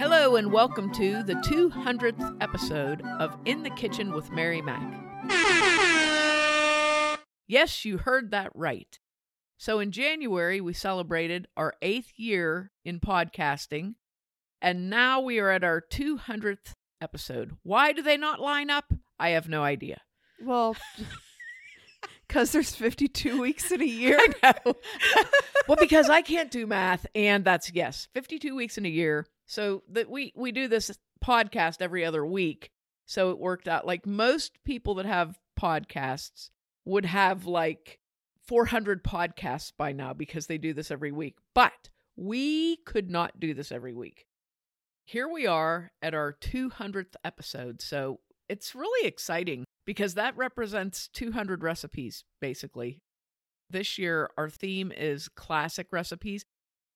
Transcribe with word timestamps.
Hello, 0.00 0.36
and 0.36 0.50
welcome 0.50 0.90
to 0.92 1.22
the 1.24 1.34
200th 1.34 2.38
episode 2.40 3.02
of 3.18 3.36
In 3.44 3.62
the 3.62 3.68
Kitchen 3.68 4.14
with 4.14 4.32
Mary 4.32 4.62
Mac. 4.62 4.80
Yes, 7.46 7.84
you 7.84 7.98
heard 7.98 8.30
that 8.30 8.50
right. 8.54 8.98
So, 9.58 9.78
in 9.78 9.92
January, 9.92 10.58
we 10.58 10.72
celebrated 10.72 11.48
our 11.54 11.74
eighth 11.82 12.12
year 12.16 12.70
in 12.82 12.98
podcasting, 12.98 13.96
and 14.62 14.88
now 14.88 15.20
we 15.20 15.38
are 15.38 15.50
at 15.50 15.64
our 15.64 15.82
200th 15.82 16.76
episode. 17.02 17.58
Why 17.62 17.92
do 17.92 18.00
they 18.00 18.16
not 18.16 18.40
line 18.40 18.70
up? 18.70 18.90
I 19.18 19.30
have 19.30 19.50
no 19.50 19.62
idea. 19.62 20.00
Well, 20.42 20.76
because 22.26 22.52
there's 22.52 22.74
52 22.74 23.38
weeks 23.38 23.70
in 23.70 23.82
a 23.82 23.84
year. 23.84 24.18
I 24.42 24.54
know. 24.64 24.76
well, 25.68 25.76
because 25.78 26.08
I 26.08 26.22
can't 26.22 26.50
do 26.50 26.66
math, 26.66 27.04
and 27.14 27.44
that's 27.44 27.70
yes, 27.74 28.08
52 28.14 28.56
weeks 28.56 28.78
in 28.78 28.86
a 28.86 28.88
year. 28.88 29.26
So 29.50 29.82
that 29.90 30.08
we 30.08 30.32
we 30.36 30.52
do 30.52 30.68
this 30.68 30.96
podcast 31.24 31.82
every 31.82 32.04
other 32.04 32.24
week. 32.24 32.70
So 33.06 33.30
it 33.30 33.38
worked 33.40 33.66
out 33.66 33.84
like 33.84 34.06
most 34.06 34.52
people 34.64 34.94
that 34.94 35.06
have 35.06 35.40
podcasts 35.60 36.50
would 36.84 37.04
have 37.04 37.46
like 37.46 37.98
400 38.46 39.02
podcasts 39.02 39.72
by 39.76 39.90
now 39.90 40.12
because 40.12 40.46
they 40.46 40.56
do 40.56 40.72
this 40.72 40.92
every 40.92 41.10
week. 41.10 41.34
But 41.52 41.90
we 42.14 42.76
could 42.86 43.10
not 43.10 43.40
do 43.40 43.52
this 43.52 43.72
every 43.72 43.92
week. 43.92 44.24
Here 45.04 45.26
we 45.26 45.48
are 45.48 45.90
at 46.00 46.14
our 46.14 46.32
200th 46.32 47.16
episode. 47.24 47.82
So 47.82 48.20
it's 48.48 48.76
really 48.76 49.08
exciting 49.08 49.64
because 49.84 50.14
that 50.14 50.36
represents 50.36 51.08
200 51.08 51.64
recipes 51.64 52.22
basically. 52.40 53.00
This 53.68 53.98
year, 53.98 54.30
our 54.38 54.48
theme 54.48 54.92
is 54.92 55.26
classic 55.28 55.88
recipes. 55.90 56.44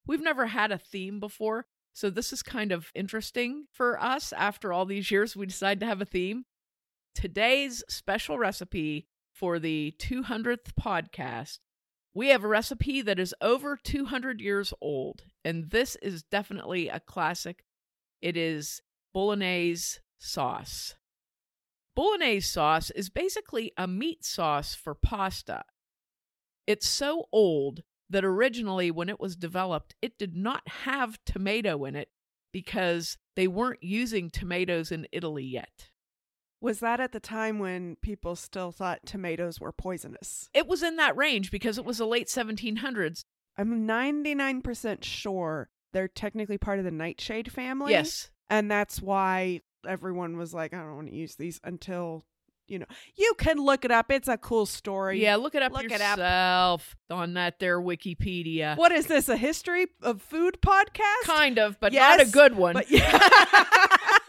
We've 0.07 0.23
never 0.23 0.47
had 0.47 0.71
a 0.71 0.79
theme 0.79 1.19
before, 1.19 1.67
so 1.95 2.11
this 2.11 2.33
is 2.33 2.43
kind 2.43 2.73
of 2.73 2.91
interesting 2.95 3.67
for 3.73 4.03
us. 4.03 4.33
After 4.33 4.73
all 4.73 4.85
these 4.85 5.11
years, 5.11 5.37
we 5.37 5.47
decided 5.47 5.81
to 5.81 5.87
have 5.87 6.03
a 6.03 6.05
theme. 6.05 6.45
Today's 7.15 7.85
special 7.89 8.37
recipe 8.37 9.07
for 9.33 9.59
the 9.59 9.95
200th 9.99 10.75
podcast, 10.79 11.61
we 12.15 12.29
have 12.29 12.45
a 12.45 12.49
recipe 12.49 13.03
that 13.03 13.19
is 13.19 13.35
over 13.41 13.77
200 13.77 14.41
years 14.41 14.73
old, 14.81 15.23
and 15.45 15.71
this 15.71 15.97
is 15.97 16.23
definitely 16.23 16.89
a 16.89 17.01
classic. 17.01 17.65
It 18.23 18.37
is 18.37 18.81
bolognese 19.13 19.99
sauce. 20.19 20.95
Bolognese 21.97 22.49
sauce 22.49 22.91
is 22.91 23.09
basically 23.09 23.73
a 23.77 23.87
meat 23.87 24.25
sauce 24.25 24.75
for 24.75 24.95
pasta. 24.95 25.65
It's 26.67 26.89
so 26.89 27.27
old 27.33 27.83
that 28.11 28.25
originally, 28.25 28.91
when 28.91 29.09
it 29.09 29.21
was 29.21 29.37
developed, 29.37 29.95
it 30.03 30.19
did 30.19 30.37
not 30.37 30.63
have 30.67 31.19
tomato 31.25 31.85
in 31.85 31.97
it 31.97 32.09
because 32.53 33.19
they 33.35 33.49
weren't 33.49 33.83
using 33.83 34.31
tomatoes 34.31 34.93
in 34.93 35.07
Italy 35.13 35.45
yet. 35.45 35.91
Was 36.61 36.81
that 36.81 37.01
at 37.01 37.13
the 37.13 37.21
time 37.21 37.59
when 37.59 37.97
people 38.01 38.37
still 38.37 38.73
thought 38.73 39.01
tomatoes 39.05 39.61
were 39.61 39.73
poisonous? 39.73 40.49
It 40.55 40.67
was 40.67 40.83
in 40.83 40.97
that 40.97 41.17
range 41.17 41.51
because 41.51 41.77
it 41.77 41.85
was 41.85 41.99
the 41.99 42.07
late 42.07 42.29
1700s. 42.29 43.25
I'm 43.59 43.87
99% 43.87 45.05
sure 45.05 45.69
they're 45.93 46.09
technically 46.09 46.59
part 46.59 46.79
of 46.79 46.85
the 46.85 46.91
nightshade 46.91 47.53
family. 47.53 47.93
Yes. 47.93 48.31
And 48.49 48.71
that's 48.71 49.03
why 49.03 49.61
everyone 49.87 50.37
was 50.37 50.55
like, 50.55 50.73
I 50.73 50.79
don't 50.79 50.97
want 50.97 51.09
to 51.09 51.15
use 51.15 51.37
these 51.37 51.61
until, 51.65 52.25
you 52.67 52.79
know, 52.79 52.87
you 53.17 53.35
can 53.39 53.59
look 53.59 53.85
it 53.85 53.91
up. 53.91 54.11
It's 54.11 54.29
a 54.29 54.37
cool 54.37 54.67
story. 54.67 55.23
Yeah, 55.23 55.37
look 55.37 55.55
it 55.55 55.63
up 55.63 55.73
Look 55.73 55.85
it 55.85 56.01
up. 56.01 56.19
yourself 56.19 56.97
on 57.11 57.35
that 57.35 57.59
there 57.59 57.81
Wikipedia. 57.81 58.77
What 58.77 58.93
is 58.93 59.07
this? 59.07 59.29
A 59.29 59.37
history 59.37 59.87
of 60.03 60.23
food 60.23 60.59
podcast? 60.65 61.25
Kind 61.25 61.59
of, 61.59 61.79
but 61.81 61.93
not 61.93 62.21
a 62.21 62.27
good 62.27 62.57
one. 62.57 62.75
But 62.75 62.91
yeah. 62.91 63.19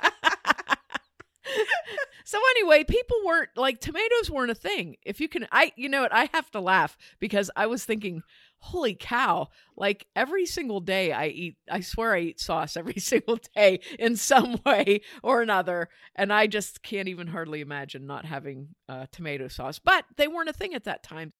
So 2.25 2.39
anyway, 2.57 2.83
people 2.83 3.17
weren't 3.23 3.51
like 3.55 3.79
tomatoes 3.79 4.31
weren't 4.31 4.49
a 4.49 4.55
thing. 4.55 4.97
If 5.05 5.21
you 5.21 5.29
can 5.29 5.47
I 5.51 5.71
you 5.75 5.87
know 5.87 6.01
what, 6.01 6.13
I 6.13 6.27
have 6.33 6.49
to 6.51 6.59
laugh 6.59 6.97
because 7.19 7.51
I 7.55 7.67
was 7.67 7.85
thinking, 7.85 8.23
holy 8.57 8.95
cow, 8.95 9.49
like 9.77 10.07
every 10.15 10.47
single 10.47 10.79
day 10.79 11.11
I 11.11 11.27
eat 11.27 11.57
I 11.69 11.81
swear 11.81 12.15
I 12.15 12.21
eat 12.21 12.39
sauce 12.39 12.75
every 12.77 12.99
single 12.99 13.37
day 13.55 13.79
in 13.99 14.15
some 14.15 14.59
way 14.65 15.01
or 15.21 15.43
another 15.43 15.87
and 16.15 16.33
I 16.33 16.47
just 16.47 16.81
can't 16.81 17.07
even 17.07 17.27
hardly 17.27 17.61
imagine 17.61 18.07
not 18.07 18.25
having 18.25 18.69
uh, 18.89 19.05
tomato 19.11 19.47
sauce. 19.47 19.77
But 19.77 20.05
they 20.17 20.27
weren't 20.27 20.49
a 20.49 20.53
thing 20.53 20.73
at 20.73 20.85
that 20.85 21.03
time. 21.03 21.31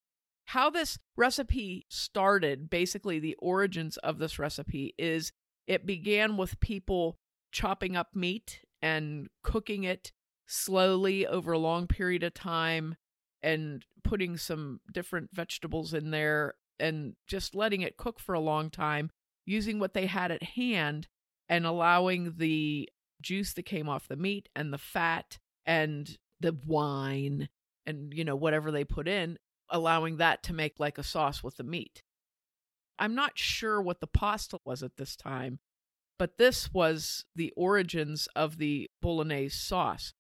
How 0.50 0.70
this 0.70 1.00
recipe 1.18 1.88
started, 1.90 2.70
basically 2.70 3.18
the 3.18 3.36
origins 3.40 3.98
of 3.98 4.20
this 4.20 4.38
recipe 4.38 4.94
is 5.00 5.32
it 5.66 5.88
began 5.88 6.38
with 6.38 6.60
people 6.60 7.18
chopping 7.52 7.96
up 7.96 8.10
meat 8.14 8.60
and 8.84 9.30
cooking 9.42 9.84
it 9.84 10.12
slowly 10.46 11.26
over 11.26 11.52
a 11.52 11.60
long 11.60 11.88
period 11.88 12.24
of 12.24 12.34
time 12.34 12.96
and 13.42 13.86
putting 14.04 14.38
some 14.38 14.80
different 14.92 15.30
vegetables 15.34 15.94
in 15.94 16.12
there 16.12 16.56
and 16.80 17.16
just 17.28 17.56
letting 17.56 17.82
it 17.82 17.98
cook 17.98 18.20
for 18.20 18.34
a 18.34 18.40
long 18.40 18.70
time 18.70 19.10
using 19.46 19.80
what 19.80 19.94
they 19.94 20.06
had 20.06 20.32
at 20.32 20.44
hand 20.44 21.08
and 21.48 21.66
allowing 21.66 22.34
the 22.38 22.90
juice 23.22 23.54
that 23.54 23.64
came 23.64 23.88
off 23.88 24.08
the 24.08 24.16
meat 24.16 24.50
and 24.56 24.74
the 24.74 24.78
fat 24.78 25.38
and 25.66 26.18
the 26.40 26.56
wine 26.66 27.50
and 27.86 28.14
you 28.14 28.24
know 28.24 28.36
whatever 28.36 28.72
they 28.72 28.84
put 28.84 29.08
in 29.08 29.38
allowing 29.70 30.18
that 30.18 30.44
to 30.44 30.54
make 30.54 30.80
like 30.80 30.98
a 30.98 31.04
sauce 31.04 31.44
with 31.44 31.58
the 31.58 31.64
meat. 31.64 32.04
I'm 33.00 33.16
not 33.16 33.38
sure 33.38 33.82
what 33.82 34.00
the 34.00 34.08
pasta 34.08 34.60
was 34.66 34.84
at 34.84 34.98
this 34.98 35.16
time 35.16 35.60
but 36.18 36.38
this 36.38 36.74
was 36.74 37.26
the 37.36 37.52
origins 37.58 38.28
of 38.36 38.58
the 38.58 38.90
bolognese 39.02 39.56
sauce 39.56 40.14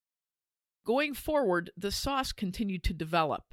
Going 0.85 1.13
forward, 1.13 1.72
the 1.75 1.91
sauce 1.91 2.31
continued 2.31 2.84
to 2.84 2.94
develop. 2.94 3.44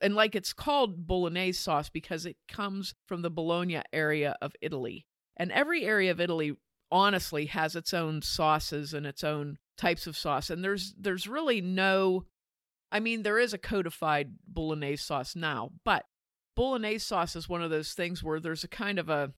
And 0.00 0.14
like 0.14 0.34
it's 0.34 0.52
called 0.52 1.06
bolognese 1.06 1.58
sauce 1.58 1.88
because 1.88 2.26
it 2.26 2.36
comes 2.48 2.94
from 3.06 3.22
the 3.22 3.30
Bologna 3.30 3.82
area 3.92 4.36
of 4.40 4.54
Italy. 4.60 5.06
And 5.36 5.52
every 5.52 5.84
area 5.84 6.10
of 6.10 6.20
Italy 6.20 6.56
honestly 6.90 7.46
has 7.46 7.76
its 7.76 7.92
own 7.92 8.22
sauces 8.22 8.94
and 8.94 9.06
its 9.06 9.22
own 9.22 9.58
types 9.76 10.06
of 10.06 10.16
sauce. 10.16 10.50
And 10.50 10.64
there's 10.64 10.94
there's 10.98 11.26
really 11.26 11.60
no 11.60 12.24
I 12.90 13.00
mean 13.00 13.22
there 13.22 13.38
is 13.38 13.52
a 13.52 13.58
codified 13.58 14.34
bolognese 14.46 15.02
sauce 15.02 15.36
now, 15.36 15.70
but 15.84 16.06
bolognese 16.56 16.98
sauce 16.98 17.36
is 17.36 17.48
one 17.48 17.62
of 17.62 17.70
those 17.70 17.92
things 17.92 18.22
where 18.22 18.40
there's 18.40 18.64
a 18.64 18.68
kind 18.68 18.98
of 18.98 19.08
a 19.08 19.32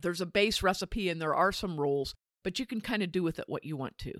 there's 0.00 0.20
a 0.20 0.26
base 0.26 0.62
recipe 0.62 1.08
and 1.08 1.20
there 1.20 1.34
are 1.34 1.52
some 1.52 1.78
rules, 1.78 2.14
but 2.42 2.58
you 2.58 2.66
can 2.66 2.80
kind 2.80 3.02
of 3.02 3.12
do 3.12 3.22
with 3.22 3.38
it 3.38 3.48
what 3.48 3.64
you 3.64 3.76
want 3.76 3.98
to. 3.98 4.12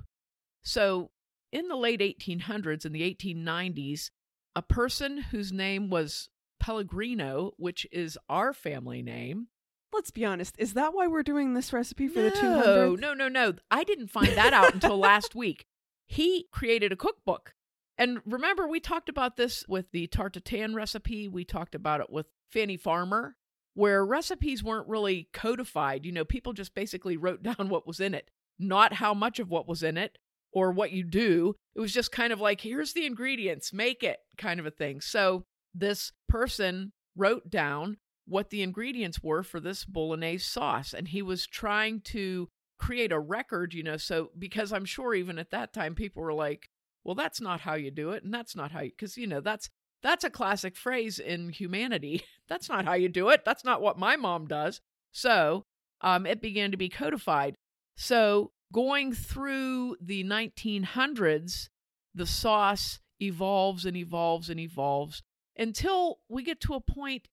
So 0.63 1.11
in 1.53 1.69
the 1.69 1.77
late 1.77 2.01
1800s 2.01 2.85
and 2.85 2.95
the 2.95 3.15
1890s, 3.15 4.11
a 4.55 4.63
person 4.63 5.19
whose 5.19 5.53
name 5.53 5.91
was 5.91 6.29
Pellegrino, 6.59 7.53
which 7.57 7.87
is 7.91 8.19
our 8.29 8.53
family 8.53 9.03
name. 9.03 9.49
Let's 9.93 10.11
be 10.11 10.25
honest. 10.25 10.55
Is 10.59 10.75
that 10.75 10.95
why 10.95 11.09
we're 11.09 11.25
doing 11.25 11.55
this 11.55 11.73
recipe 11.73 12.07
for 12.07 12.21
the 12.21 12.31
no, 12.31 12.97
200th? 12.97 13.01
no, 13.01 13.15
no, 13.15 13.29
no. 13.29 13.55
I 13.71 13.83
didn't 13.83 14.09
find 14.09 14.37
that 14.37 14.53
out 14.53 14.73
until 14.73 14.97
last 14.99 15.35
week. 15.35 15.67
He 16.07 16.47
created 16.53 16.93
a 16.93 16.97
cookbook. 16.97 17.55
And 17.99 18.21
remember, 18.25 18.67
we 18.67 18.81
talked 18.81 19.09
about 19.09 19.37
this 19.37 19.65
with 19.69 19.91
the 19.93 20.07
tarte 20.07 20.43
Tatin 20.45 20.75
recipe. 20.75 21.29
We 21.29 21.45
talked 21.45 21.75
about 21.75 22.01
it 22.01 22.11
with 22.11 22.27
Fannie 22.51 22.77
Farmer, 22.77 23.37
where 23.75 24.05
recipes 24.05 24.63
weren't 24.63 24.89
really 24.89 25.29
codified. 25.33 26.07
You 26.07 26.13
know, 26.13 26.25
people 26.25 26.53
just 26.53 26.75
basically 26.75 27.17
wrote 27.17 27.43
down 27.45 27.69
what 27.69 27.87
was 27.87 28.01
in 28.01 28.15
it, 28.15 28.31
not 28.59 28.95
how 28.95 29.13
much 29.13 29.39
of 29.39 29.51
what 29.51 29.69
was 29.69 29.83
in 29.83 29.99
it, 29.99 30.19
or 30.53 30.73
what 30.73 30.93
you 30.93 31.05
do. 31.05 31.55
It 31.75 31.81
was 31.81 31.93
just 31.93 32.13
kind 32.13 32.33
of 32.33 32.41
like, 32.41 32.61
here's 32.61 32.93
the 32.93 33.07
ingredients, 33.07 33.73
make 33.73 34.03
it 34.03 34.19
kind 34.37 34.61
of 34.61 34.67
a 34.67 34.71
thing. 34.71 35.01
So 35.01 35.45
this 35.75 36.13
person 36.29 36.93
wrote 37.17 37.51
down 37.51 37.97
what 38.27 38.51
the 38.51 38.63
ingredients 38.63 39.23
were 39.23 39.43
for 39.43 39.61
this 39.61 39.85
bolognese 39.85 40.45
sauce, 40.45 40.95
and 40.95 41.09
he 41.09 41.23
was 41.23 41.47
trying 41.47 42.01
to 42.01 42.49
create 42.79 43.13
a 43.13 43.19
record, 43.19 43.75
you 43.75 43.83
know. 43.83 43.97
So, 43.97 44.31
because 44.39 44.73
I'm 44.73 44.85
sure 44.85 45.15
even 45.15 45.39
at 45.39 45.51
that 45.51 45.73
time, 45.73 45.95
people 45.95 46.23
were 46.23 46.35
like, 46.35 46.69
well, 47.05 47.15
that's 47.15 47.41
not 47.41 47.61
how 47.61 47.75
you 47.75 47.91
do 47.91 48.11
it, 48.11 48.23
and 48.23 48.33
that's 48.33 48.55
not 48.55 48.73
how 48.73 48.81
you, 48.81 48.91
because, 48.91 49.17
you 49.17 49.27
know, 49.27 49.41
that's. 49.41 49.69
That's 50.03 50.25
a 50.25 50.31
classic 50.31 50.77
phrase 50.77 51.19
in 51.19 51.51
humanity. 51.51 52.23
That's 52.49 52.71
not 52.71 52.87
how 52.87 52.95
you 52.95 53.11
do 53.11 53.29
it. 53.29 53.45
That's 53.45 53.67
not 53.67 53.83
what 53.83 53.99
my 53.99 54.17
mom 54.17 54.47
does. 54.47 54.81
So 55.13 55.65
um, 56.01 56.25
it 56.25 56.41
began 56.41 56.71
to 56.71 56.79
be 56.79 56.89
codified. 56.89 57.55
So 57.97 58.51
going 58.73 59.13
through 59.13 59.97
the 60.01 60.25
1900s, 60.25 61.69
the 62.15 62.27
sauce 62.27 63.01
evolves 63.21 63.85
and 63.85 63.97
evolves 63.97 64.49
and 64.49 64.59
evolves 64.59 65.23
until 65.57 66.21
we 66.29 66.43
get 66.43 66.61
to 66.61 66.75
a 66.75 66.81
point. 66.81 67.29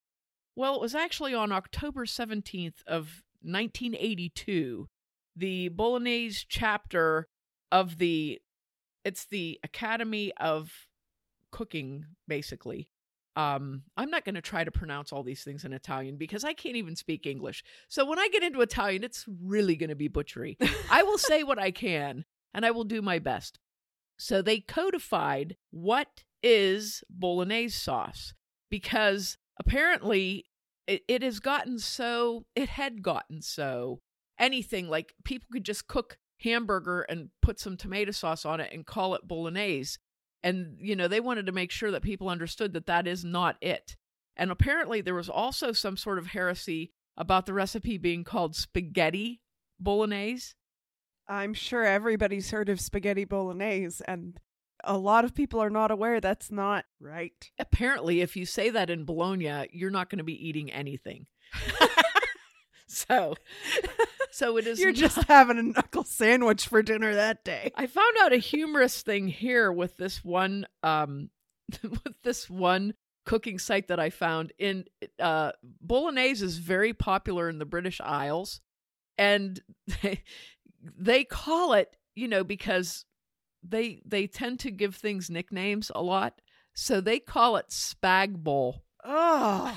Well, 0.56 0.76
it 0.76 0.82
was 0.82 0.96
actually 0.96 1.34
on 1.34 1.52
October 1.52 2.06
17th 2.06 2.84
of 2.88 3.24
1982, 3.42 4.88
the 5.36 5.70
Bolognese 5.70 6.46
chapter 6.50 7.28
of 7.72 7.98
the 7.98 8.42
it's 9.04 9.26
the 9.26 9.60
Academy 9.64 10.34
of 10.38 10.88
Cooking 11.52 12.06
basically 12.28 12.90
um, 13.38 13.84
I'm 13.96 14.10
not 14.10 14.26
going 14.26 14.34
to 14.34 14.42
try 14.42 14.64
to 14.64 14.72
pronounce 14.72 15.14
all 15.14 15.22
these 15.22 15.44
things 15.44 15.64
in 15.64 15.72
Italian 15.72 16.18
because 16.18 16.44
I 16.44 16.54
can't 16.54 16.76
even 16.76 16.96
speak 16.96 17.28
English. 17.28 17.64
So 17.88 18.04
when 18.04 18.18
I 18.18 18.30
get 18.30 18.42
into 18.42 18.62
Italian, 18.62 19.04
it's 19.04 19.26
really 19.44 19.76
going 19.76 19.92
to 19.92 19.96
be 19.96 20.08
butchery. 20.08 20.58
I 20.90 21.04
will 21.04 21.20
say 21.20 21.44
what 21.44 21.60
I 21.60 21.70
can 21.70 22.26
and 22.56 22.66
I 22.66 22.72
will 22.72 22.84
do 22.84 23.00
my 23.00 23.20
best. 23.20 23.60
So 24.18 24.42
they 24.42 24.60
codified 24.60 25.56
what 25.70 26.24
is 26.42 27.04
bolognese 27.12 27.78
sauce 27.78 28.34
because 28.72 29.38
apparently 29.60 30.46
it, 30.88 31.04
it 31.08 31.22
has 31.22 31.40
gotten 31.40 31.78
so, 31.78 32.48
it 32.56 32.70
had 32.70 33.04
gotten 33.04 33.44
so 33.44 34.00
anything 34.40 34.90
like 34.90 35.14
people 35.24 35.48
could 35.52 35.64
just 35.64 35.88
cook 35.88 36.18
hamburger 36.42 37.02
and 37.02 37.30
put 37.44 37.60
some 37.60 37.78
tomato 37.78 38.12
sauce 38.12 38.46
on 38.46 38.60
it 38.60 38.72
and 38.74 38.88
call 38.88 39.14
it 39.14 39.28
bolognese 39.28 40.00
and 40.44 40.78
you 40.80 40.96
know 40.96 41.08
they 41.08 41.20
wanted 41.20 41.46
to 41.48 41.52
make 41.52 41.72
sure 41.72 41.92
that 41.92 42.02
people 42.02 42.30
understood 42.30 42.74
that 42.74 42.86
that 42.88 43.08
is 43.08 43.24
not 43.24 43.58
it. 43.62 43.96
And 44.36 44.52
apparently 44.52 45.02
there 45.02 45.16
was 45.16 45.30
also 45.30 45.72
some 45.72 45.98
sort 45.98 46.20
of 46.20 46.28
heresy 46.28 46.92
about 47.18 47.46
the 47.48 47.54
recipe 47.54 47.98
being 47.98 48.24
called 48.24 48.56
spaghetti 48.56 49.42
bolognese. 49.80 50.54
I'm 51.28 51.54
sure 51.54 51.84
everybody's 51.84 52.52
heard 52.52 52.70
of 52.70 52.80
spaghetti 52.80 53.26
bolognese, 53.26 54.04
and 54.08 54.40
a 54.84 54.98
lot 54.98 55.26
of 55.26 55.34
people 55.34 55.60
are 55.60 55.72
not 55.72 55.92
aware 55.92 56.22
that's 56.22 56.52
not 56.52 56.86
right. 57.00 57.52
apparently 57.60 58.22
if 58.22 58.38
you 58.38 58.46
say 58.46 58.70
that 58.70 58.92
in 58.92 59.06
bologna 59.06 59.68
you're 59.72 59.90
not 59.90 60.08
going 60.10 60.20
to 60.20 60.24
be 60.24 60.48
eating 60.48 60.72
anything. 60.72 61.26
So 62.88 63.36
so 64.38 64.58
it 64.58 64.68
is 64.68 64.80
You're 64.80 64.92
not- 64.92 64.96
just 65.00 65.24
having 65.28 65.58
a 65.58 65.64
knuckle 65.64 66.04
sandwich 66.04 66.68
for 66.68 66.84
dinner 66.84 67.16
that 67.16 67.44
day. 67.44 67.72
I 67.76 67.88
found 67.88 68.16
out 68.22 68.34
a 68.34 68.38
humorous 68.38 69.02
thing 69.02 69.28
here 69.28 69.72
with 69.72 69.98
this 69.98 70.24
one 70.24 70.66
um 70.84 71.30
with 71.84 72.22
this 72.24 72.50
one 72.50 72.94
cooking 73.26 73.60
site 73.60 73.88
that 73.90 74.00
I 74.00 74.10
found 74.10 74.54
in 74.58 74.86
uh 75.20 75.52
bolognese 75.82 76.46
is 76.46 76.58
very 76.60 76.94
popular 76.94 77.50
in 77.50 77.58
the 77.60 77.66
British 77.66 78.00
Isles 78.00 78.62
and 79.18 79.60
they, 80.04 80.24
they 80.98 81.24
call 81.24 81.74
it, 81.74 81.96
you 82.16 82.28
know, 82.28 82.44
because 82.44 83.06
they 83.64 84.02
they 84.06 84.28
tend 84.28 84.60
to 84.62 84.72
give 84.72 84.96
things 84.96 85.30
nicknames 85.30 85.92
a 85.96 86.02
lot. 86.02 86.40
So 86.76 87.02
they 87.02 87.20
call 87.20 87.58
it 87.58 87.70
spag 87.70 88.36
bowl, 88.38 88.84
Oh, 89.04 89.76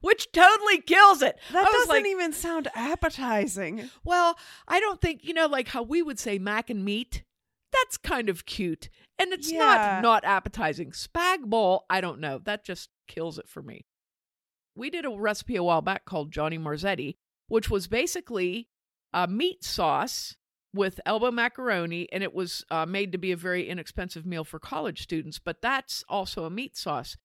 which 0.00 0.32
totally 0.32 0.80
kills 0.80 1.22
it. 1.22 1.38
that 1.52 1.64
doesn't 1.64 1.88
like, 1.88 2.06
even 2.06 2.32
sound 2.32 2.68
appetizing. 2.74 3.90
Well, 4.04 4.38
I 4.68 4.80
don't 4.80 5.00
think, 5.00 5.24
you 5.24 5.34
know, 5.34 5.46
like 5.46 5.68
how 5.68 5.82
we 5.82 6.02
would 6.02 6.18
say 6.18 6.38
mac 6.38 6.70
and 6.70 6.84
meat. 6.84 7.22
That's 7.72 7.96
kind 7.96 8.28
of 8.28 8.46
cute. 8.46 8.88
And 9.18 9.32
it's 9.32 9.50
Yeah. 9.52 9.58
not 9.58 10.02
not 10.02 10.24
appetizing. 10.24 10.90
Spag 10.92 11.42
bowl, 11.44 11.84
I 11.88 12.00
don't 12.00 12.20
know. 12.20 12.38
That 12.38 12.64
just 12.64 12.90
kills 13.06 13.38
it 13.38 13.48
for 13.48 13.62
me. 13.62 13.84
We 14.74 14.90
did 14.90 15.04
a 15.04 15.10
recipe 15.10 15.56
a 15.56 15.62
while 15.62 15.82
back 15.82 16.04
called 16.04 16.32
Johnny 16.32 16.58
Marzetti, 16.58 17.16
which 17.48 17.68
was 17.70 17.86
basically 17.86 18.68
a 19.12 19.28
meat 19.28 19.62
sauce 19.64 20.36
with 20.72 21.00
elbow 21.04 21.30
macaroni, 21.32 22.08
and 22.12 22.22
it 22.22 22.32
was 22.32 22.64
uh, 22.70 22.86
made 22.86 23.10
to 23.12 23.18
be 23.18 23.32
a 23.32 23.36
very 23.36 23.68
inexpensive 23.68 24.24
meal 24.24 24.44
for 24.44 24.58
college 24.60 25.02
students, 25.02 25.38
but 25.40 25.60
that's 25.60 26.04
also 26.08 26.44
a 26.44 26.50
meat 26.50 26.76
sauce. 26.76 27.16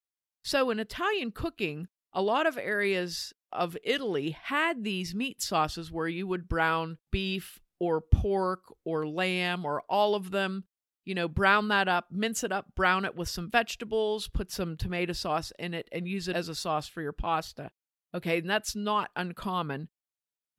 So 0.44 0.70
in 0.72 0.80
Italian 0.80 1.32
cooking, 1.32 1.88
a 2.16 2.22
lot 2.22 2.48
of 2.48 2.58
areas 2.58 3.34
of 3.52 3.78
Italy 3.84 4.38
had 4.44 4.84
these 4.84 5.14
meat 5.14 5.42
sauces 5.42 5.92
where 5.92 6.08
you 6.08 6.26
would 6.26 6.48
brown 6.48 6.98
beef 7.12 7.60
or 7.80 8.00
pork 8.02 8.62
or 8.86 9.06
lamb 9.06 9.66
or 9.66 9.84
all 9.90 10.16
of 10.16 10.32
them, 10.32 10.64
you 11.04 11.14
know, 11.14 11.28
brown 11.28 11.68
that 11.68 11.90
up, 11.90 12.08
mince 12.10 12.44
it 12.44 12.54
up, 12.54 12.74
brown 12.74 13.04
it 13.04 13.16
with 13.16 13.28
some 13.28 13.52
vegetables, 13.52 14.30
put 14.30 14.50
some 14.50 14.78
tomato 14.78 15.12
sauce 15.12 15.52
in 15.60 15.74
it, 15.74 15.90
and 15.92 16.08
use 16.08 16.30
it 16.30 16.36
as 16.38 16.48
a 16.48 16.56
sauce 16.56 16.88
for 16.88 17.02
your 17.02 17.12
pasta. 17.12 17.70
Okay, 18.14 18.40
and 18.40 18.50
that's 18.50 18.76
not 18.76 19.12
uncommon. 19.16 19.90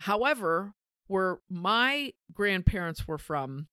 However, 0.00 0.74
where 1.06 1.38
my 1.48 2.12
grandparents 2.34 3.08
were 3.08 3.18
from, 3.18 3.68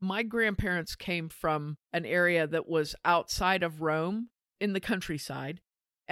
my 0.00 0.22
grandparents 0.22 0.96
came 0.96 1.28
from 1.28 1.76
an 1.92 2.06
area 2.06 2.46
that 2.46 2.68
was 2.68 2.94
outside 3.04 3.62
of 3.62 3.82
Rome 3.82 4.30
in 4.60 4.72
the 4.72 4.80
countryside. 4.80 5.60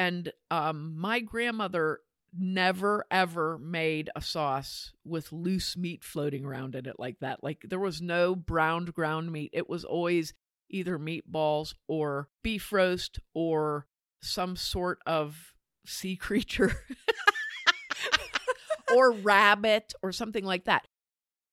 And 0.01 0.33
um, 0.51 0.95
my 0.97 1.21
grandmother 1.21 2.01
never 2.35 3.05
ever 3.11 3.59
made 3.59 4.09
a 4.17 4.23
sauce 4.23 4.93
with 5.05 5.31
loose 5.31 5.77
meat 5.77 6.03
floating 6.03 6.43
around 6.43 6.75
in 6.75 6.87
it 6.87 6.97
like 6.99 7.19
that. 7.21 7.45
Like 7.45 7.67
there 7.69 7.79
was 7.79 8.01
no 8.01 8.35
browned 8.35 8.95
ground 8.95 9.31
meat. 9.31 9.51
It 9.53 9.69
was 9.69 9.85
always 9.85 10.33
either 10.71 10.99
meatballs 10.99 11.75
or 11.87 12.31
beef 12.43 12.73
roast 12.73 13.21
or 13.35 13.89
some 14.23 14.57
sort 14.57 15.01
of 15.05 15.53
sea 15.85 16.17
creature 16.21 16.83
or 18.97 19.13
rabbit 19.13 19.93
or 20.03 20.13
something 20.13 20.47
like 20.47 20.65
that. 20.65 20.89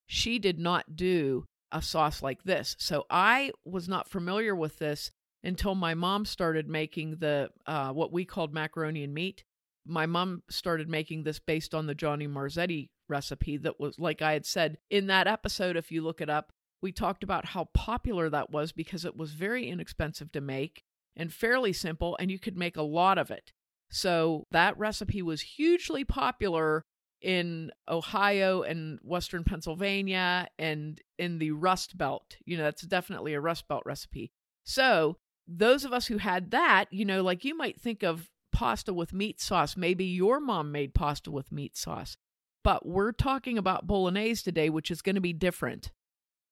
She 0.06 0.40
did 0.40 0.58
not 0.58 0.96
do 0.96 1.48
a 1.74 1.82
sauce 1.82 2.24
like 2.24 2.44
this. 2.44 2.78
So 2.80 3.08
I 3.10 3.52
was 3.66 3.90
not 3.90 4.08
familiar 4.08 4.56
with 4.56 4.80
this 4.80 5.12
until 5.44 5.76
my 5.76 5.94
mom 5.94 6.26
started 6.26 6.68
making 6.68 7.18
the 7.18 7.50
uh, 7.66 7.92
what 7.92 8.12
we 8.12 8.26
called 8.26 8.54
macaroni 8.54 9.04
and 9.04 9.14
meat. 9.14 9.44
My 9.86 10.06
mom 10.06 10.44
started 10.50 10.90
making 10.90 11.24
this 11.24 11.40
based 11.40 11.74
on 11.74 11.88
the 11.88 11.96
Johnny 11.96 12.28
Marzetti 12.28 12.90
recipe 13.10 13.58
that 13.58 13.80
was 13.80 13.98
like 13.98 14.22
I 14.22 14.34
had 14.34 14.46
said 14.46 14.78
in 14.90 15.08
that 15.08 15.28
episode 15.28 15.78
if 15.78 15.92
you 15.92 16.02
look 16.02 16.20
it 16.20 16.30
up, 16.30 16.52
we 16.82 16.92
talked 16.92 17.24
about 17.24 17.46
how 17.46 17.70
popular 17.74 18.30
that 18.30 18.52
was 18.52 18.72
because 18.72 19.06
it 19.06 19.16
was 19.16 19.32
very 19.32 19.70
inexpensive 19.70 20.32
to 20.34 20.42
make 20.42 20.84
and 21.16 21.34
fairly 21.34 21.74
simple 21.74 22.18
and 22.20 22.30
you 22.30 22.40
could 22.40 22.58
make 22.58 22.78
a 22.78 22.82
lot 22.82 23.18
of 23.18 23.32
it. 23.32 23.52
So 23.90 24.44
that 24.52 24.78
recipe 24.78 25.22
was 25.22 25.42
hugely 25.42 26.04
popular 26.04 26.84
in 27.22 27.72
Ohio 27.90 28.62
and 28.62 29.00
Western 29.02 29.44
Pennsylvania 29.44 30.48
and 30.60 31.02
in 31.18 31.40
the 31.40 31.52
Rust 31.52 31.98
Belt. 31.98 32.38
You 32.46 32.58
know, 32.58 32.64
that's 32.64 32.84
definitely 32.84 33.34
a 33.34 33.42
Rust 33.42 33.68
Belt 33.68 33.84
recipe. 33.86 34.32
So, 34.64 35.18
those 35.48 35.86
of 35.86 35.94
us 35.94 36.08
who 36.08 36.18
had 36.18 36.52
that, 36.52 36.86
you 36.92 37.06
know, 37.06 37.24
like 37.24 37.46
you 37.46 37.56
might 37.56 37.80
think 37.80 38.04
of 38.04 38.30
pasta 38.52 38.94
with 38.94 39.14
meat 39.14 39.40
sauce. 39.40 39.78
Maybe 39.78 40.06
your 40.06 40.40
mom 40.40 40.72
made 40.72 40.94
pasta 40.94 41.32
with 41.32 41.52
meat 41.52 41.78
sauce. 41.78 42.18
But 42.64 42.86
we're 42.86 43.12
talking 43.12 43.58
about 43.58 43.88
bolognese 43.88 44.44
today, 44.44 44.70
which 44.70 44.92
is 44.92 45.02
going 45.02 45.16
to 45.16 45.22
be 45.22 45.34
different. 45.34 45.92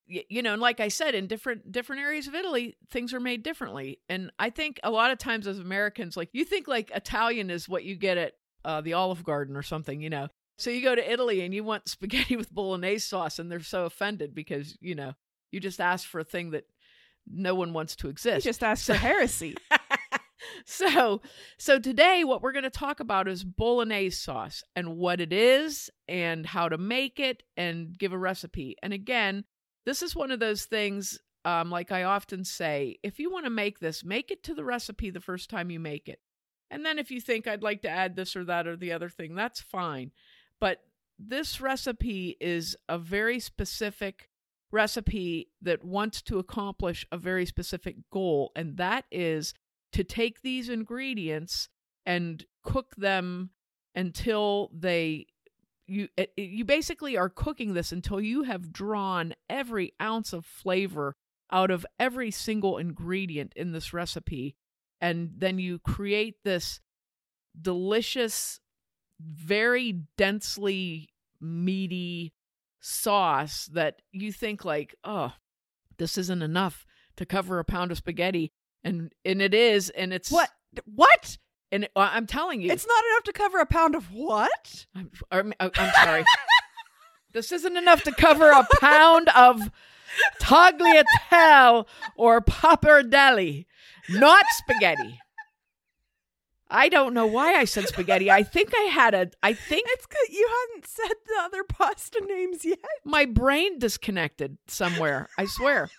You 0.08 0.44
know, 0.44 0.54
and 0.54 0.62
like 0.62 0.80
I 0.80 0.88
said, 0.88 1.16
in 1.16 1.26
different 1.26 1.72
different 1.72 2.04
areas 2.04 2.28
of 2.28 2.36
Italy, 2.36 2.78
things 2.92 3.12
are 3.12 3.20
made 3.20 3.42
differently. 3.42 4.00
And 4.08 4.32
I 4.38 4.52
think 4.52 4.80
a 4.84 4.92
lot 4.92 5.10
of 5.10 5.18
times 5.18 5.48
as 5.48 5.58
Americans, 5.58 6.16
like 6.16 6.30
you 6.32 6.46
think 6.46 6.68
like 6.68 6.92
Italian 6.92 7.50
is 7.50 7.68
what 7.68 7.84
you 7.84 7.96
get 7.96 8.20
at 8.20 8.34
uh, 8.64 8.82
the 8.82 8.94
Olive 8.94 9.24
Garden 9.24 9.58
or 9.58 9.64
something, 9.64 10.02
you 10.02 10.12
know. 10.12 10.28
So 10.58 10.70
you 10.70 10.84
go 10.84 10.96
to 10.96 11.12
Italy 11.12 11.42
and 11.42 11.54
you 11.54 11.64
want 11.64 11.90
spaghetti 11.90 12.36
with 12.36 12.54
bolognese 12.54 13.00
sauce, 13.00 13.40
and 13.40 13.52
they're 13.52 13.60
so 13.62 13.86
offended 13.86 14.36
because 14.36 14.78
you 14.80 14.94
know 14.94 15.14
you 15.52 15.60
just 15.60 15.82
asked 15.82 16.06
for 16.06 16.20
a 16.20 16.24
thing 16.24 16.52
that 16.52 16.66
no 17.28 17.56
one 17.56 17.74
wants 17.74 17.96
to 17.98 18.08
You 18.08 18.12
exist. 18.12 18.46
just 18.46 18.64
asked 18.64 18.86
for 18.86 18.94
heresy. 18.94 19.56
so, 20.66 21.22
so 21.58 21.80
today 21.80 22.24
what 22.24 22.42
we're 22.42 22.52
going 22.52 22.64
to 22.64 22.70
talk 22.70 23.00
about 23.00 23.28
is 23.28 23.44
bolognese 23.44 24.12
sauce 24.16 24.64
and 24.76 24.98
what 24.98 25.20
it 25.22 25.34
is 25.34 25.90
and 26.08 26.46
how 26.46 26.70
to 26.70 26.78
make 26.78 27.20
it 27.20 27.44
and 27.58 27.98
give 27.98 28.14
a 28.14 28.18
recipe. 28.18 28.76
And 28.84 28.94
again, 28.94 29.46
this 29.86 30.02
is 30.02 30.16
one 30.16 30.32
of 30.32 30.40
those 30.40 30.66
things 30.66 31.20
um, 31.46 31.70
like 31.70 31.92
I 31.92 32.04
often 32.04 32.44
say, 32.44 32.98
if 33.04 33.20
you 33.20 33.32
want 33.32 33.46
to 33.46 33.52
make 33.52 33.80
this, 33.80 34.04
make 34.04 34.32
it 34.32 34.42
to 34.44 34.56
the 34.56 34.66
recipe 34.66 35.12
the 35.12 35.22
first 35.22 35.48
time 35.50 35.70
you 35.70 35.80
make 35.80 36.10
it. 36.10 36.20
And 36.72 36.84
then 36.84 36.98
if 36.98 37.12
you 37.12 37.22
think 37.22 37.48
I'd 37.48 37.62
like 37.62 37.84
to 37.84 37.90
add 37.90 38.16
this 38.16 38.36
or 38.36 38.44
that 38.46 38.66
or 38.66 38.76
the 38.76 38.92
other 38.92 39.10
thing, 39.10 39.36
that's 39.36 39.62
fine. 39.62 40.12
But 40.60 40.80
this 41.20 41.62
recipe 41.62 42.36
is 42.42 42.76
a 42.90 42.98
very 42.98 43.40
specific 43.40 44.30
recipe 44.76 45.50
that 45.62 45.84
wants 45.84 46.22
to 46.24 46.38
accomplish 46.40 47.06
a 47.12 47.18
very 47.18 47.46
specific 47.46 47.96
goal, 48.12 48.52
and 48.56 48.78
that 48.78 49.06
is 49.12 49.54
to 49.94 50.04
take 50.04 50.42
these 50.42 50.70
ingredients 50.70 51.70
and 52.06 52.46
cook 52.64 52.96
them 52.98 53.52
until 53.96 54.70
they 54.74 55.28
you 55.88 56.08
it, 56.18 56.32
it- 56.36 56.50
you 56.50 56.66
basically 56.66 57.16
are 57.18 57.30
cooking 57.30 57.74
this 57.74 57.92
until 57.92 58.20
you 58.20 58.44
have 58.44 58.74
drawn 58.74 59.34
every 59.50 59.94
ounce 60.02 60.34
of 60.34 60.46
flavor 60.46 61.16
out 61.52 61.72
of 61.72 61.86
every 62.00 62.32
single 62.32 62.78
ingredient 62.78 63.54
in 63.56 63.72
this 63.72 63.94
recipe 63.94 64.56
and 65.00 65.30
then 65.38 65.60
you 65.60 65.78
create 65.80 66.36
this 66.44 66.82
delicious 67.60 68.60
very 69.22 70.02
densely 70.18 71.10
meaty 71.40 72.34
sauce 72.86 73.68
that 73.74 74.00
you 74.12 74.32
think 74.32 74.64
like 74.64 74.94
oh 75.04 75.34
this 75.98 76.20
isn't 76.20 76.44
enough 76.44 76.86
to 77.18 77.26
cover 77.26 77.58
a 77.58 77.66
pound 77.66 77.92
of 77.92 77.98
spaghetti 77.98 78.52
and 78.84 79.12
and 79.26 79.42
it 79.42 79.56
is 79.56 79.90
and 79.90 80.14
it's 80.14 80.30
what? 80.30 80.52
What? 80.86 81.38
and 81.72 81.86
it, 81.86 81.92
i'm 81.96 82.28
telling 82.28 82.62
you 82.62 82.72
It's 82.72 82.86
not 82.86 83.04
enough 83.12 83.24
to 83.24 83.34
cover 83.34 83.58
a 83.60 83.66
pound 83.66 83.96
of 83.96 84.12
what? 84.12 84.86
I'm, 84.94 85.10
I'm, 85.32 85.54
I'm 85.60 85.92
sorry. 86.04 86.26
this 87.34 87.52
isn't 87.52 87.76
enough 87.76 88.04
to 88.04 88.12
cover 88.12 88.52
a 88.52 88.68
pound 88.80 89.30
of 89.30 89.72
tagliatelle 90.40 91.88
or 92.16 92.40
pappardelle, 92.40 93.66
not 94.12 94.46
spaghetti. 94.52 95.20
I 96.70 96.90
don't 96.90 97.14
know 97.14 97.28
why 97.28 97.54
I 97.54 97.66
said 97.66 97.88
spaghetti. 97.88 98.32
I 98.32 98.44
think 98.44 98.72
I 98.76 98.84
had 98.84 99.14
a. 99.14 99.30
I 99.44 99.54
think 99.54 99.88
It's 99.92 100.06
good 100.06 100.34
you 100.34 100.50
hadn't 100.70 100.88
said 100.88 101.14
the 101.28 101.42
other 101.44 101.64
pasta 101.64 102.22
names 102.26 102.66
yet. 102.66 102.80
my 103.04 103.26
brain 103.26 103.78
disconnected 103.80 104.58
somewhere. 104.68 105.30
I 105.38 105.46
swear. 105.46 105.90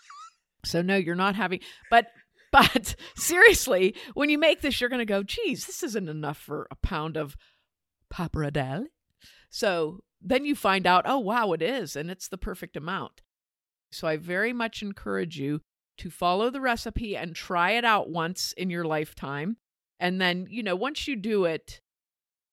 So 0.64 0.82
no, 0.82 0.96
you're 0.96 1.14
not 1.14 1.36
having. 1.36 1.60
But 1.90 2.06
but 2.52 2.96
seriously, 3.16 3.94
when 4.14 4.28
you 4.30 4.38
make 4.38 4.60
this, 4.60 4.80
you're 4.80 4.90
going 4.90 4.98
to 5.00 5.04
go, 5.04 5.22
geez, 5.22 5.66
this 5.66 5.82
isn't 5.82 6.08
enough 6.08 6.38
for 6.38 6.66
a 6.70 6.76
pound 6.76 7.16
of 7.16 7.36
pappardelle. 8.12 8.86
So 9.50 10.00
then 10.20 10.44
you 10.44 10.54
find 10.56 10.86
out, 10.86 11.04
oh 11.06 11.18
wow, 11.18 11.52
it 11.52 11.62
is, 11.62 11.94
and 11.96 12.10
it's 12.10 12.28
the 12.28 12.38
perfect 12.38 12.76
amount. 12.76 13.22
So 13.92 14.08
I 14.08 14.16
very 14.16 14.52
much 14.52 14.82
encourage 14.82 15.38
you 15.38 15.60
to 15.98 16.10
follow 16.10 16.50
the 16.50 16.60
recipe 16.60 17.16
and 17.16 17.34
try 17.34 17.72
it 17.72 17.84
out 17.84 18.10
once 18.10 18.52
in 18.52 18.68
your 18.70 18.84
lifetime. 18.84 19.58
And 19.98 20.20
then, 20.20 20.46
you 20.50 20.62
know, 20.62 20.76
once 20.76 21.08
you 21.08 21.16
do 21.16 21.44
it, 21.44 21.80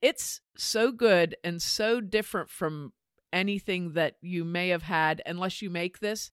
it's 0.01 0.41
so 0.57 0.91
good 0.91 1.35
and 1.43 1.61
so 1.61 2.01
different 2.01 2.49
from 2.49 2.93
anything 3.31 3.93
that 3.93 4.15
you 4.21 4.45
may 4.45 4.69
have 4.69 4.83
had 4.83 5.21
unless 5.25 5.61
you 5.61 5.69
make 5.69 5.99
this. 5.99 6.31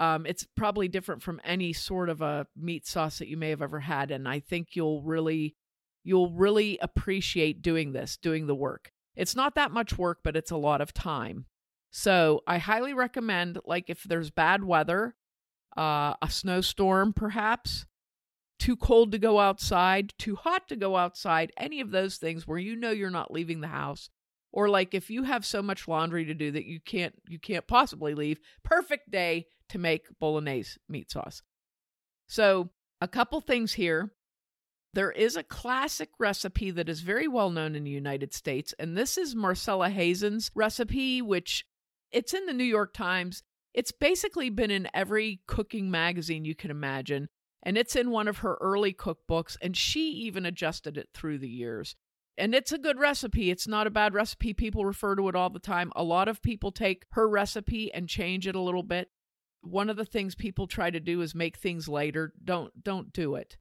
Um, 0.00 0.26
it's 0.26 0.46
probably 0.56 0.86
different 0.88 1.22
from 1.22 1.40
any 1.44 1.72
sort 1.72 2.08
of 2.08 2.22
a 2.22 2.46
meat 2.56 2.86
sauce 2.86 3.18
that 3.18 3.28
you 3.28 3.36
may 3.36 3.50
have 3.50 3.62
ever 3.62 3.80
had. 3.80 4.10
And 4.10 4.28
I 4.28 4.38
think 4.40 4.76
you'll 4.76 5.02
really, 5.02 5.56
you'll 6.04 6.30
really 6.30 6.78
appreciate 6.80 7.62
doing 7.62 7.92
this, 7.92 8.16
doing 8.16 8.46
the 8.46 8.54
work. 8.54 8.92
It's 9.16 9.34
not 9.34 9.56
that 9.56 9.72
much 9.72 9.98
work, 9.98 10.18
but 10.22 10.36
it's 10.36 10.52
a 10.52 10.56
lot 10.56 10.80
of 10.80 10.94
time. 10.94 11.46
So 11.90 12.42
I 12.46 12.58
highly 12.58 12.94
recommend, 12.94 13.58
like, 13.64 13.90
if 13.90 14.04
there's 14.04 14.30
bad 14.30 14.62
weather, 14.62 15.16
uh, 15.76 16.14
a 16.22 16.28
snowstorm 16.30 17.12
perhaps, 17.12 17.86
too 18.58 18.76
cold 18.76 19.12
to 19.12 19.18
go 19.18 19.38
outside, 19.38 20.12
too 20.18 20.36
hot 20.36 20.68
to 20.68 20.76
go 20.76 20.96
outside, 20.96 21.52
any 21.56 21.80
of 21.80 21.90
those 21.90 22.16
things 22.16 22.46
where 22.46 22.58
you 22.58 22.76
know 22.76 22.90
you're 22.90 23.10
not 23.10 23.32
leaving 23.32 23.60
the 23.60 23.68
house, 23.68 24.10
or 24.52 24.68
like 24.68 24.94
if 24.94 25.10
you 25.10 25.24
have 25.24 25.44
so 25.44 25.62
much 25.62 25.88
laundry 25.88 26.24
to 26.24 26.34
do 26.34 26.50
that 26.50 26.64
you 26.64 26.80
can't 26.80 27.14
you 27.28 27.38
can't 27.38 27.66
possibly 27.66 28.14
leave, 28.14 28.38
perfect 28.64 29.10
day 29.10 29.46
to 29.68 29.78
make 29.78 30.06
bolognese 30.18 30.78
meat 30.88 31.10
sauce. 31.10 31.42
So, 32.26 32.70
a 33.00 33.08
couple 33.08 33.40
things 33.40 33.74
here. 33.74 34.12
There 34.94 35.12
is 35.12 35.36
a 35.36 35.42
classic 35.42 36.08
recipe 36.18 36.70
that 36.70 36.88
is 36.88 37.02
very 37.02 37.28
well 37.28 37.50
known 37.50 37.74
in 37.74 37.84
the 37.84 37.90
United 37.90 38.32
States, 38.32 38.74
and 38.78 38.96
this 38.96 39.18
is 39.18 39.36
Marcella 39.36 39.90
Hazan's 39.90 40.50
recipe, 40.54 41.20
which 41.20 41.66
it's 42.10 42.32
in 42.32 42.46
the 42.46 42.54
New 42.54 42.64
York 42.64 42.94
Times. 42.94 43.42
It's 43.74 43.92
basically 43.92 44.48
been 44.48 44.70
in 44.70 44.88
every 44.94 45.40
cooking 45.46 45.90
magazine 45.90 46.46
you 46.46 46.54
can 46.54 46.70
imagine, 46.70 47.28
and 47.62 47.76
it's 47.76 47.96
in 47.96 48.10
one 48.10 48.28
of 48.28 48.38
her 48.38 48.56
early 48.60 48.92
cookbooks, 48.92 49.56
and 49.60 49.76
she 49.76 50.10
even 50.10 50.46
adjusted 50.46 50.96
it 50.96 51.08
through 51.12 51.38
the 51.38 51.48
years. 51.48 51.96
And 52.36 52.54
it's 52.54 52.70
a 52.70 52.78
good 52.78 53.00
recipe. 53.00 53.50
It's 53.50 53.66
not 53.66 53.88
a 53.88 53.90
bad 53.90 54.14
recipe. 54.14 54.54
People 54.54 54.84
refer 54.84 55.16
to 55.16 55.28
it 55.28 55.34
all 55.34 55.50
the 55.50 55.58
time. 55.58 55.92
A 55.96 56.04
lot 56.04 56.28
of 56.28 56.40
people 56.40 56.70
take 56.70 57.04
her 57.10 57.28
recipe 57.28 57.92
and 57.92 58.08
change 58.08 58.46
it 58.46 58.54
a 58.54 58.60
little 58.60 58.84
bit. 58.84 59.08
One 59.62 59.90
of 59.90 59.96
the 59.96 60.04
things 60.04 60.36
people 60.36 60.68
try 60.68 60.90
to 60.90 61.00
do 61.00 61.20
is 61.20 61.34
make 61.34 61.56
things 61.56 61.88
later. 61.88 62.32
Don't 62.42 62.84
don't 62.84 63.12
do 63.12 63.34
it. 63.34 63.56